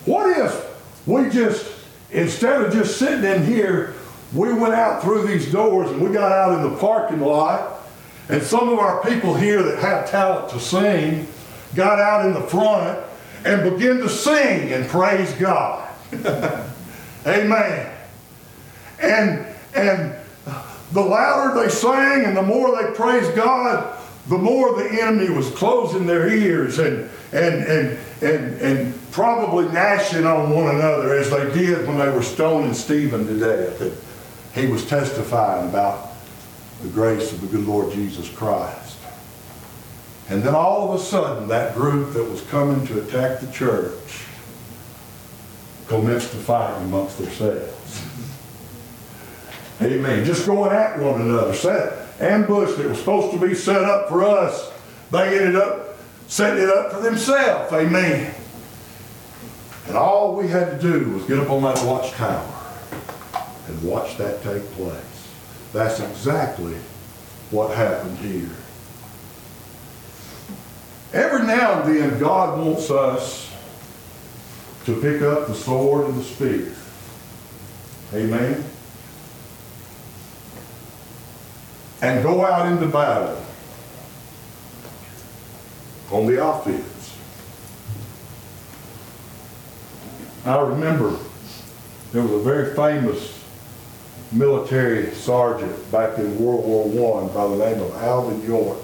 [0.06, 1.72] what if we just,
[2.12, 3.94] instead of just sitting in here,
[4.34, 7.82] we went out through these doors and we got out in the parking lot,
[8.30, 11.28] and some of our people here that have talent to sing
[11.76, 13.06] got out in the front
[13.46, 15.88] and began to sing and praise God.
[17.26, 17.94] Amen.
[19.02, 19.47] And
[19.78, 20.16] and
[20.92, 23.98] the louder they sang and the more they praised God,
[24.28, 30.26] the more the enemy was closing their ears and and and and and probably gnashing
[30.26, 34.04] on one another as they did when they were stoning Stephen to death.
[34.56, 36.10] He was testifying about
[36.82, 38.98] the grace of the good Lord Jesus Christ.
[40.30, 44.26] And then all of a sudden, that group that was coming to attack the church
[45.88, 47.77] commenced to fight amongst themselves.
[49.82, 50.26] Amen.
[50.26, 51.54] Just going at one another.
[51.54, 54.72] Set ambush that was supposed to be set up for us,
[55.12, 55.98] they ended up
[56.28, 57.72] setting it up for themselves.
[57.74, 58.34] Amen.
[59.88, 62.54] And all we had to do was get up on that watchtower
[63.68, 65.30] and watch that take place.
[65.74, 66.76] That's exactly
[67.52, 68.50] what happened here.
[71.14, 73.50] Every now and then, God wants us
[74.86, 76.74] to pick up the sword and the spear.
[78.14, 78.64] Amen.
[82.02, 83.44] And go out into battle
[86.12, 87.18] on the offense.
[90.46, 91.18] I remember
[92.12, 93.38] there was a very famous
[94.32, 98.78] military sergeant back in World War I by the name of Alvin York.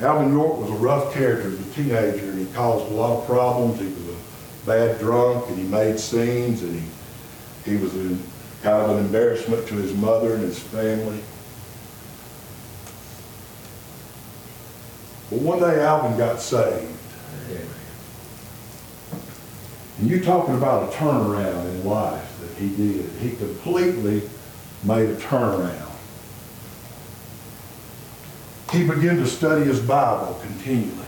[0.00, 3.26] Alvin York was a rough character as a teenager and he caused a lot of
[3.26, 3.78] problems.
[3.78, 8.20] He was a bad drunk and he made scenes and he, he was in
[8.62, 11.20] kind of an embarrassment to his mother and his family.
[15.30, 16.98] But one day Alvin got saved.
[19.98, 23.08] And you're talking about a turnaround in life that he did.
[23.20, 24.22] He completely
[24.84, 25.90] made a turnaround.
[28.72, 31.06] He began to study his Bible continually.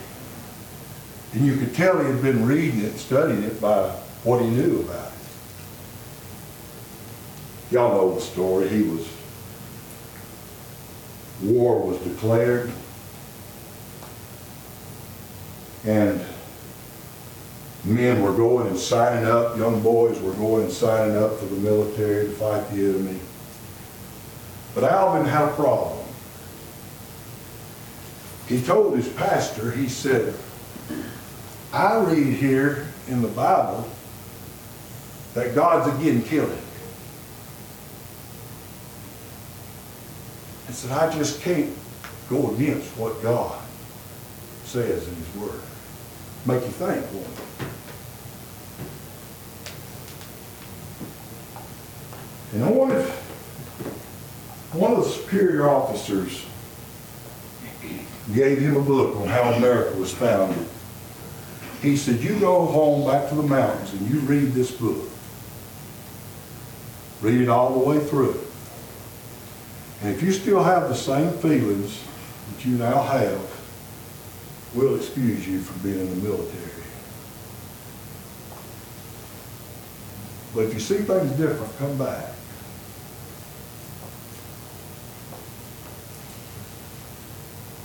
[1.32, 3.88] And you could tell he had been reading it, studying it by
[4.22, 5.13] what he knew about it.
[7.74, 8.68] Y'all know the story.
[8.68, 9.04] He was,
[11.42, 12.70] war was declared.
[15.84, 16.24] And
[17.82, 21.56] men were going and signing up, young boys were going and signing up for the
[21.56, 23.18] military to fight the enemy.
[24.76, 26.06] But Alvin had a problem.
[28.46, 30.32] He told his pastor, he said,
[31.72, 33.88] I read here in the Bible
[35.34, 36.63] that God's again killing.
[40.74, 41.72] He said, I just can't
[42.28, 43.62] go against what God
[44.64, 45.60] says in his word.
[46.46, 47.66] Make you think, won't it?
[52.54, 53.08] And one of,
[54.72, 56.44] one of the superior officers
[58.34, 60.66] gave him a book on how America was founded.
[61.82, 65.08] He said, you go home back to the mountains and you read this book.
[67.20, 68.43] Read it all the way through.
[70.04, 72.04] And if you still have the same feelings
[72.50, 73.40] that you now have,
[74.74, 76.84] we'll excuse you from being in the military.
[80.54, 82.34] But if you see things different, come back.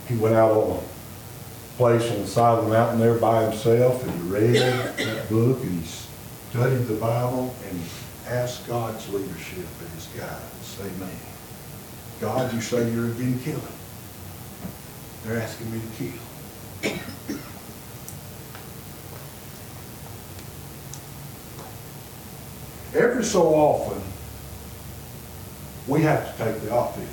[0.09, 4.03] he went out on a place on the side of the mountain there by himself
[4.03, 5.87] and he read that book and he
[6.49, 7.79] studied the Bible and
[8.25, 10.79] asked God's leadership and his guidance.
[10.81, 11.38] Amen.
[12.21, 13.61] God, you say you're again killing.
[15.23, 16.13] They're asking me to kill.
[22.93, 24.01] Every so often,
[25.87, 27.09] we have to take the offense.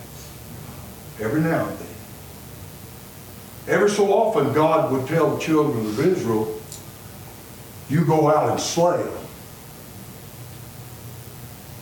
[1.20, 1.86] Every now and then.
[3.68, 6.60] Every so often, God would tell the children of Israel,
[7.88, 9.26] you go out and slay them.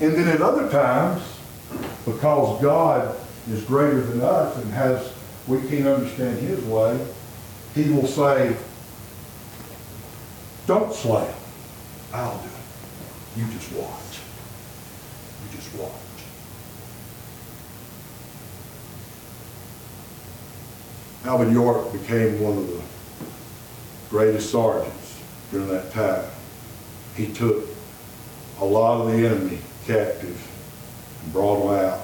[0.01, 1.23] And then at other times,
[2.05, 3.17] because God
[3.51, 5.13] is greater than us and has,
[5.47, 6.99] we can't understand his way,
[7.75, 8.57] he will say,
[10.67, 11.37] don't slay them.
[12.13, 13.39] I'll do it.
[13.39, 14.21] You just watch.
[15.43, 15.93] You just watch.
[21.25, 22.81] Alvin York became one of the
[24.11, 25.21] greatest sergeants
[25.51, 26.25] during that time.
[27.17, 27.65] He took
[28.61, 30.54] a lot of the enemy captive
[31.33, 32.01] them out.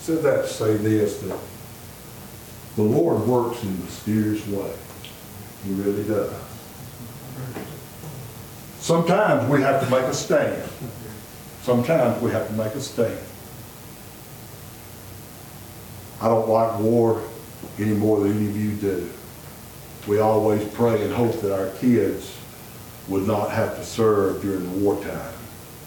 [0.00, 1.38] Said that to say this, that
[2.76, 4.72] the Lord works in mysterious way.
[5.64, 6.32] He really does.
[8.78, 10.62] Sometimes we have to make a stand.
[11.62, 13.18] Sometimes we have to make a stand.
[16.22, 17.22] I don't like war
[17.78, 19.10] any more than any of you do.
[20.08, 22.36] We always pray and hope that our kids
[23.08, 25.34] would not have to serve during the wartime.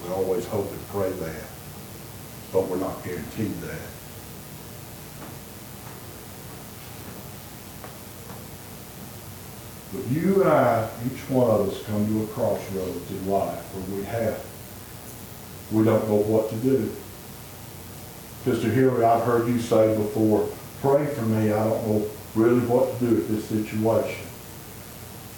[0.03, 1.43] We always hope and pray that,
[2.51, 3.79] but we're not guaranteed that.
[9.93, 13.97] But you and I, each one of us come to a crossroads in life where
[13.97, 14.43] we have,
[15.71, 16.91] we don't know what to do.
[18.43, 20.49] Sister Hillary, I've heard you say before,
[20.81, 24.27] pray for me, I don't know really what to do with this situation.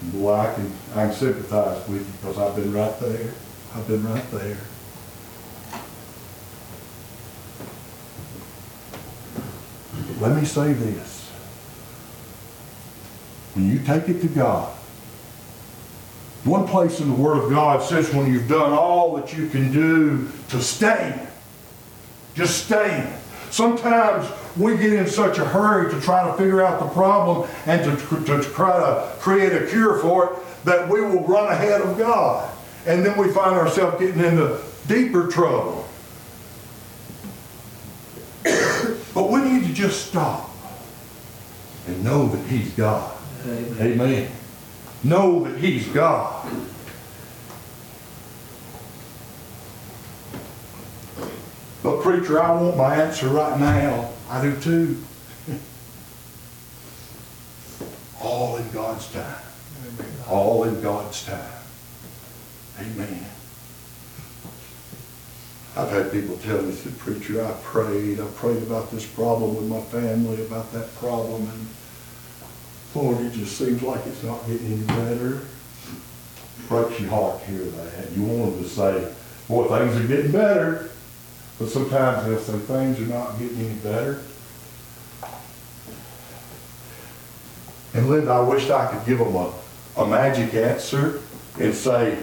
[0.03, 3.31] Boy, I can, I can sympathize with you because I've been right there.
[3.75, 4.57] I've been right there.
[10.07, 11.29] But let me say this.
[13.53, 14.71] When you take it to God,
[16.45, 19.73] one place in the Word of God says when you've done all that you can
[19.73, 21.27] do to stand,
[22.33, 23.13] just stand.
[23.49, 27.83] Sometimes we get in such a hurry to try to figure out the problem and
[27.83, 31.97] to, to try to create a cure for it that we will run ahead of
[31.97, 32.54] God.
[32.85, 35.87] And then we find ourselves getting into deeper trouble.
[38.43, 40.51] but we need to just stop
[41.87, 43.17] and know that He's God.
[43.45, 43.77] Amen.
[43.79, 44.31] Amen.
[45.03, 46.47] Know that He's God.
[51.81, 54.09] But preacher, I want my answer right now.
[54.29, 55.03] I do too.
[58.21, 59.41] All in God's time.
[60.27, 61.54] All in God's time.
[62.79, 63.25] Amen.
[65.77, 68.19] I've had people tell me, said, preacher, I prayed.
[68.19, 71.67] I prayed about this problem with my family, about that problem, and
[72.95, 75.41] Lord, it just seems like it's not getting any better.
[76.69, 78.11] Breaks your heart to hear that.
[78.13, 79.13] You want them to say,
[79.49, 80.89] boy, things are getting better.
[81.59, 84.21] But sometimes they'll say things are not getting any better.
[87.93, 89.53] And Linda, I wished I could give them a,
[89.97, 91.21] a magic answer
[91.59, 92.17] and say,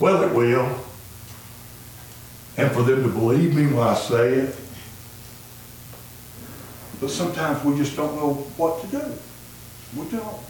[0.00, 0.66] well, it will.
[2.56, 4.56] And for them to believe me when I say it.
[7.00, 9.02] But sometimes we just don't know what to do.
[9.96, 10.40] We don't.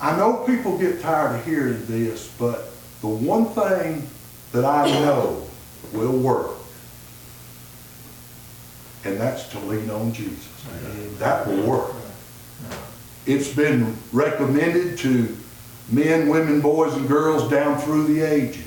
[0.00, 4.08] I know people get tired of hearing this, but the one thing
[4.52, 5.46] that I know
[5.92, 6.50] will work,
[9.04, 10.48] and that's to lean on Jesus.
[11.18, 11.92] That will work.
[13.26, 15.36] It's been recommended to
[15.90, 18.66] men, women, boys, and girls down through the ages.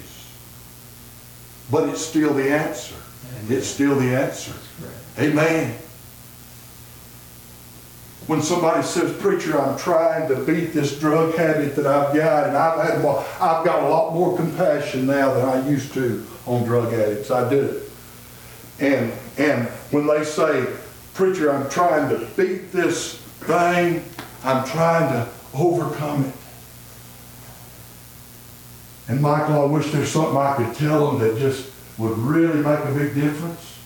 [1.71, 2.95] But it's still the answer.
[3.49, 4.53] It's still the answer.
[5.17, 5.75] Amen.
[8.27, 12.55] When somebody says, preacher, I'm trying to beat this drug habit that I've got, and
[12.55, 16.63] I've had, more- I've got a lot more compassion now than I used to on
[16.63, 17.31] drug addicts.
[17.31, 17.81] I do.
[18.79, 20.67] And, and when they say,
[21.13, 24.03] preacher, I'm trying to beat this thing,
[24.43, 26.33] I'm trying to overcome it.
[29.07, 32.79] And Michael, I wish there's something I could tell them that just would really make
[32.79, 33.77] a big difference.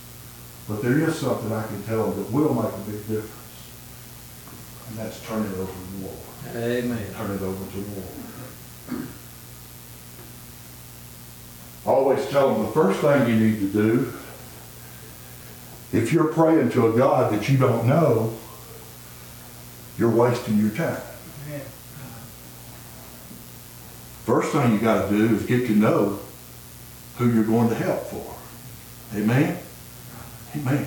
[0.67, 3.31] But there is something I can tell them that will make a big difference.
[4.89, 6.17] And that's turn it over to the Lord.
[6.55, 7.13] Amen.
[7.13, 9.07] Turn it over to the Lord.
[11.85, 14.13] I always tell them the first thing you need to do,
[15.93, 18.33] if you're praying to a God that you don't know,
[19.97, 21.01] you're wasting your time.
[24.27, 26.19] First thing you gotta do is get to know
[27.15, 28.35] who you're going to help for.
[29.17, 29.57] Amen?
[30.53, 30.85] Amen.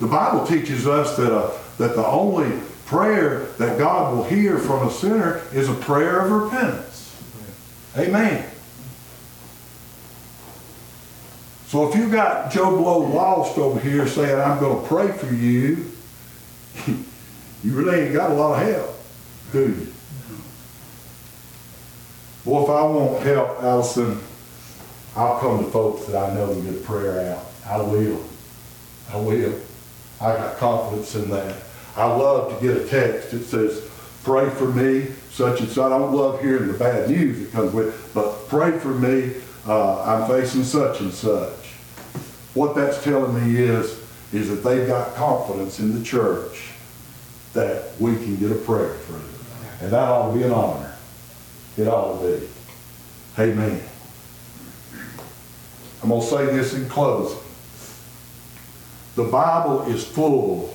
[0.00, 4.88] The Bible teaches us that, uh, that the only prayer that God will hear from
[4.88, 7.14] a sinner is a prayer of repentance.
[7.98, 8.50] Amen.
[11.66, 15.30] So if you got Joe Blow lost over here saying, I'm going to pray for
[15.34, 15.92] you,
[16.86, 18.96] you really ain't got a lot of help,
[19.52, 19.93] do you?
[22.44, 24.20] Well, if I want help, Allison,
[25.16, 27.46] I'll come to folks that I know can get a prayer out.
[27.64, 28.22] I will.
[29.10, 29.54] I will.
[30.20, 31.56] I got confidence in that.
[31.96, 33.88] I love to get a text that says,
[34.24, 35.78] pray for me, such and such.
[35.78, 39.34] I don't love hearing the bad news that comes with, it, but pray for me,
[39.66, 41.52] uh, I'm facing such and such.
[42.52, 46.72] What that's telling me is, is that they've got confidence in the church
[47.54, 49.22] that we can get a prayer through.
[49.80, 50.93] And that ought to be an honor.
[51.76, 52.48] It ought to be.
[53.38, 53.82] Amen.
[56.02, 57.38] I'm going to say this in closing.
[59.16, 60.74] The Bible is full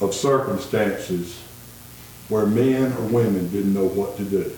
[0.00, 1.40] of circumstances
[2.28, 4.52] where men or women didn't know what to do.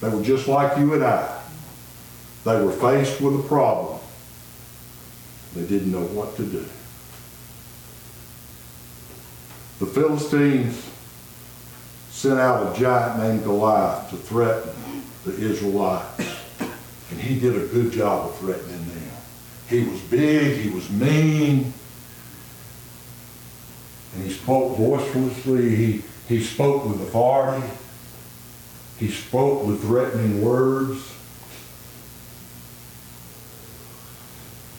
[0.00, 1.42] They were just like you and I.
[2.44, 4.00] They were faced with a problem.
[5.54, 6.64] They didn't know what to do.
[9.80, 10.88] The Philistines
[12.18, 14.72] sent out a giant named Goliath to threaten
[15.24, 16.20] the Israelites.
[17.12, 19.10] And he did a good job of threatening them.
[19.68, 21.72] He was big, he was mean,
[24.14, 25.76] and he spoke vociferously.
[25.76, 27.64] He, he spoke with authority.
[28.98, 31.00] He spoke with threatening words.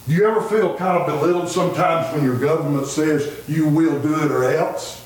[0.09, 4.25] Do you ever feel kind of belittled sometimes when your government says you will do
[4.25, 4.98] it or else?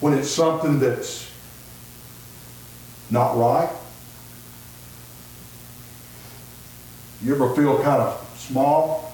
[0.00, 1.30] When it's something that's
[3.10, 3.70] not right?
[7.22, 9.12] You ever feel kind of small?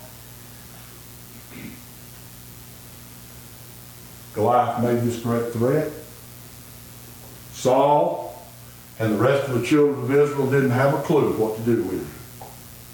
[4.35, 5.91] Goliath made this great threat.
[7.53, 8.41] Saul
[8.99, 11.83] and the rest of the children of Israel didn't have a clue what to do
[11.83, 12.11] with him.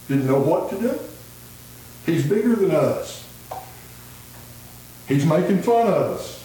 [0.08, 0.98] Didn't know what to do.
[2.06, 3.28] He's bigger than us.
[5.08, 6.41] He's making fun of us.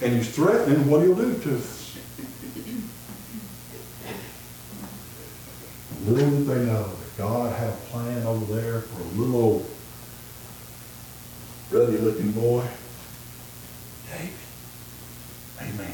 [0.00, 1.96] And he's threatening what he'll do to us.
[6.06, 9.70] Little did they know that God had a plan over there for a little old
[11.70, 12.64] ruddy looking boy.
[14.10, 14.30] David.
[15.60, 15.92] Amen.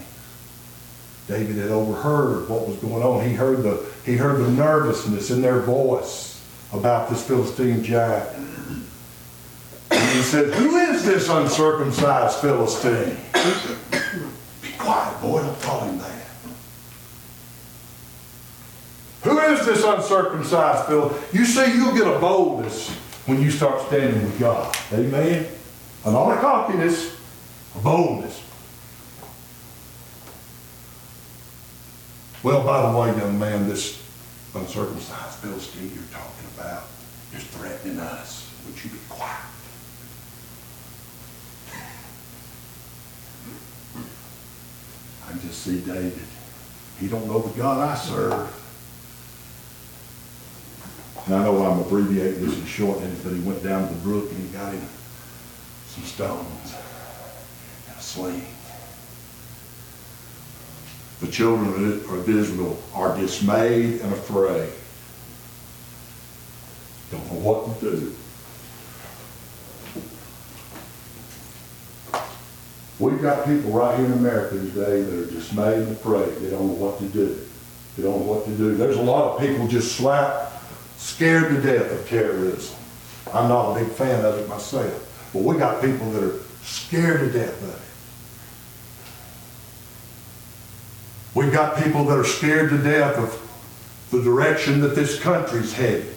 [1.27, 3.27] David had overheard what was going on.
[3.27, 8.29] He heard the, he heard the nervousness in their voice about this Philistine giant.
[9.91, 13.17] And he said, Who is this uncircumcised Philistine?
[15.25, 16.11] Boy, don't call him that.
[19.23, 21.41] Who is this uncircumcised Philistine?
[21.41, 22.91] You see, you'll get a boldness
[23.25, 24.77] when you start standing with God.
[24.93, 25.47] Amen?
[26.05, 27.17] And not a cockiness,
[27.75, 28.43] a boldness.
[32.43, 34.03] Well, by the way, young man, this
[34.55, 36.85] uncircumcised Philistine you're talking about
[37.35, 38.51] is threatening us.
[38.67, 39.41] Would you be quiet?
[45.29, 46.19] I just see David.
[47.01, 48.61] He don't know the God I serve.
[51.27, 54.01] And I know I'm abbreviating this and shortening it, but he went down to the
[54.01, 54.87] brook and he got him
[55.89, 56.75] some stones
[57.89, 58.45] and a sling.
[61.21, 61.69] The children
[62.11, 64.71] of Israel are dismayed and afraid.
[67.11, 68.17] Don't know what to do.
[72.99, 76.31] We've got people right here in America today that are dismayed and afraid.
[76.37, 77.41] They don't know what to do.
[77.97, 78.77] They don't know what to do.
[78.77, 80.53] There's a lot of people just slap,
[80.97, 82.77] scared to death of terrorism.
[83.33, 85.31] I'm not a big fan of it myself.
[85.33, 87.81] But we got people that are scared to death of it.
[91.35, 93.41] We've got people that are scared to death of
[94.13, 96.15] the direction that this country's headed.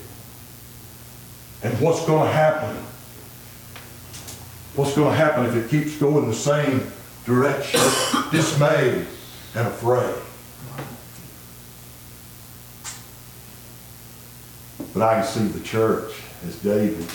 [1.63, 2.78] And what's going to happen?
[4.78, 6.91] What's going to happen if it keeps going the same
[7.25, 7.80] direction?
[8.32, 9.07] Dismayed
[9.55, 10.13] and afraid.
[14.93, 16.13] But I can see the church
[16.45, 17.07] as David.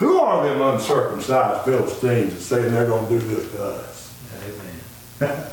[0.00, 4.14] Who are them uncircumcised Philistines that say they're going to do this to us?
[5.22, 5.46] Amen.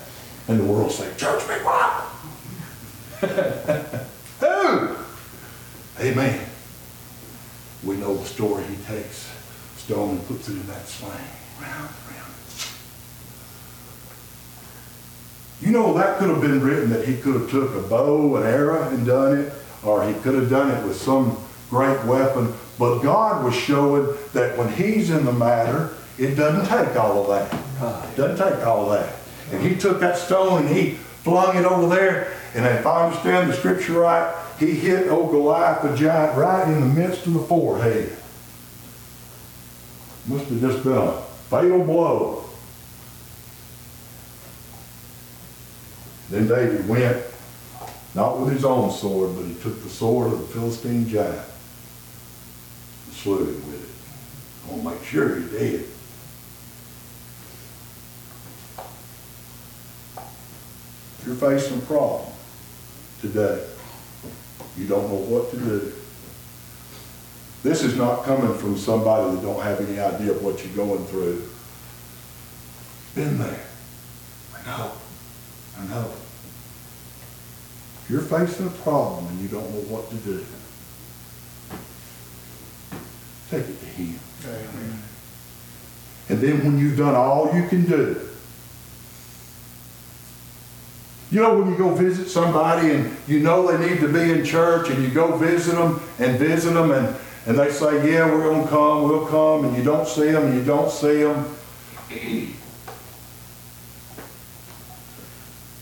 [0.49, 2.03] And the world say, church, be quiet.
[4.41, 4.97] Who?
[6.01, 6.45] Amen.
[7.81, 8.65] We know the story.
[8.65, 9.29] He takes
[9.85, 11.11] stone and puts it in that sling.
[11.61, 12.33] Round, round.
[15.61, 18.45] You know, that could have been written that he could have took a bow and
[18.45, 19.53] arrow and done it,
[19.83, 21.37] or he could have done it with some
[21.69, 22.53] great weapon.
[22.79, 27.27] But God was showing that when he's in the matter, it doesn't take all of
[27.29, 28.09] that.
[28.11, 29.15] It Doesn't take all of that.
[29.51, 30.91] And he took that stone and he
[31.23, 32.33] flung it over there.
[32.55, 36.79] And if I understand the scripture right, he hit old Goliath the giant right in
[36.79, 38.15] the midst of the forehead.
[40.25, 42.45] Must have just uh, been a fatal blow.
[46.29, 47.21] Then David went,
[48.15, 51.35] not with his own sword, but he took the sword of the Philistine giant
[53.05, 53.89] and slew him with it.
[54.65, 55.81] I want to make sure he did.
[61.19, 62.31] If you're facing a problem
[63.19, 63.67] today,
[64.77, 65.93] you don't know what to do.
[67.63, 71.05] This is not coming from somebody that don't have any idea of what you're going
[71.05, 71.41] through.
[73.15, 73.65] Been there.
[74.53, 74.91] I know.
[75.79, 76.11] I know.
[78.03, 80.45] If you're facing a problem and you don't know what to do,
[83.49, 84.19] take it to Him.
[86.27, 88.29] And then when you've done all you can do,
[91.31, 94.43] you know when you go visit somebody and you know they need to be in
[94.43, 98.43] church and you go visit them and visit them and, and they say, yeah, we're
[98.43, 101.55] going to come, we'll come, and you don't see them and you don't see them.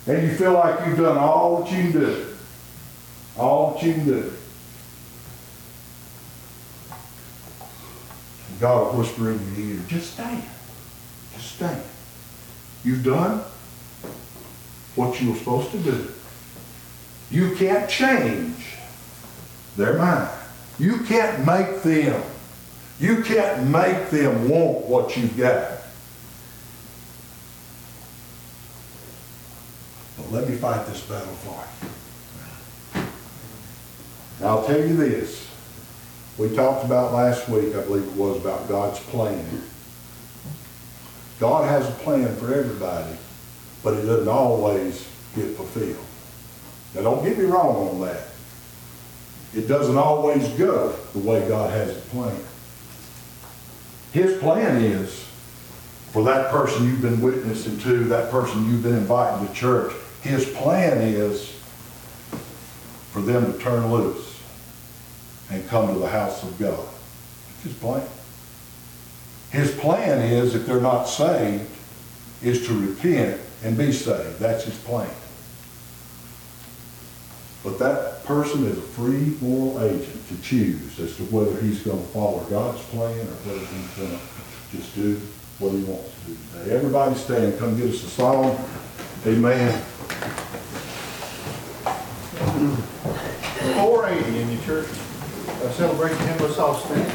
[0.07, 2.25] And you feel like you've done all that you can do.
[3.37, 4.33] All that you can do.
[8.49, 10.43] And God will whisper in your ear, just stand.
[11.35, 11.83] Just stand.
[12.83, 13.43] You've done
[14.95, 16.11] what you were supposed to do.
[17.29, 18.77] You can't change
[19.77, 20.40] their mind.
[20.81, 22.23] You can't make them.
[22.99, 25.77] You can't make them want what you've got.
[30.17, 31.85] But let me fight this battle for
[32.97, 33.05] you.
[34.43, 35.47] I'll tell you this.
[36.39, 39.61] We talked about last week, I believe it was, about God's plan.
[41.39, 43.15] God has a plan for everybody,
[43.83, 46.03] but it doesn't always get fulfilled.
[46.95, 48.30] Now, don't get me wrong on that.
[49.55, 52.45] It doesn't always go the way God has it planned.
[54.13, 55.25] His plan is
[56.11, 60.45] for that person you've been witnessing to, that person you've been inviting to church, his
[60.45, 61.49] plan is
[63.11, 64.39] for them to turn loose
[65.49, 66.85] and come to the house of God.
[67.47, 68.07] That's his plan.
[69.51, 71.69] His plan is, if they're not saved,
[72.41, 74.39] is to repent and be saved.
[74.39, 75.09] That's his plan.
[77.63, 81.99] But that person is a free moral agent to choose as to whether he's going
[81.99, 85.19] to follow God's plan or whether he's going to just do
[85.59, 86.75] what he wants to do today.
[86.75, 88.57] Everybody stand, come get us a song.
[89.25, 89.81] Amen.
[93.81, 97.11] 480 in your church, uh, celebrating hymn, let's all stand.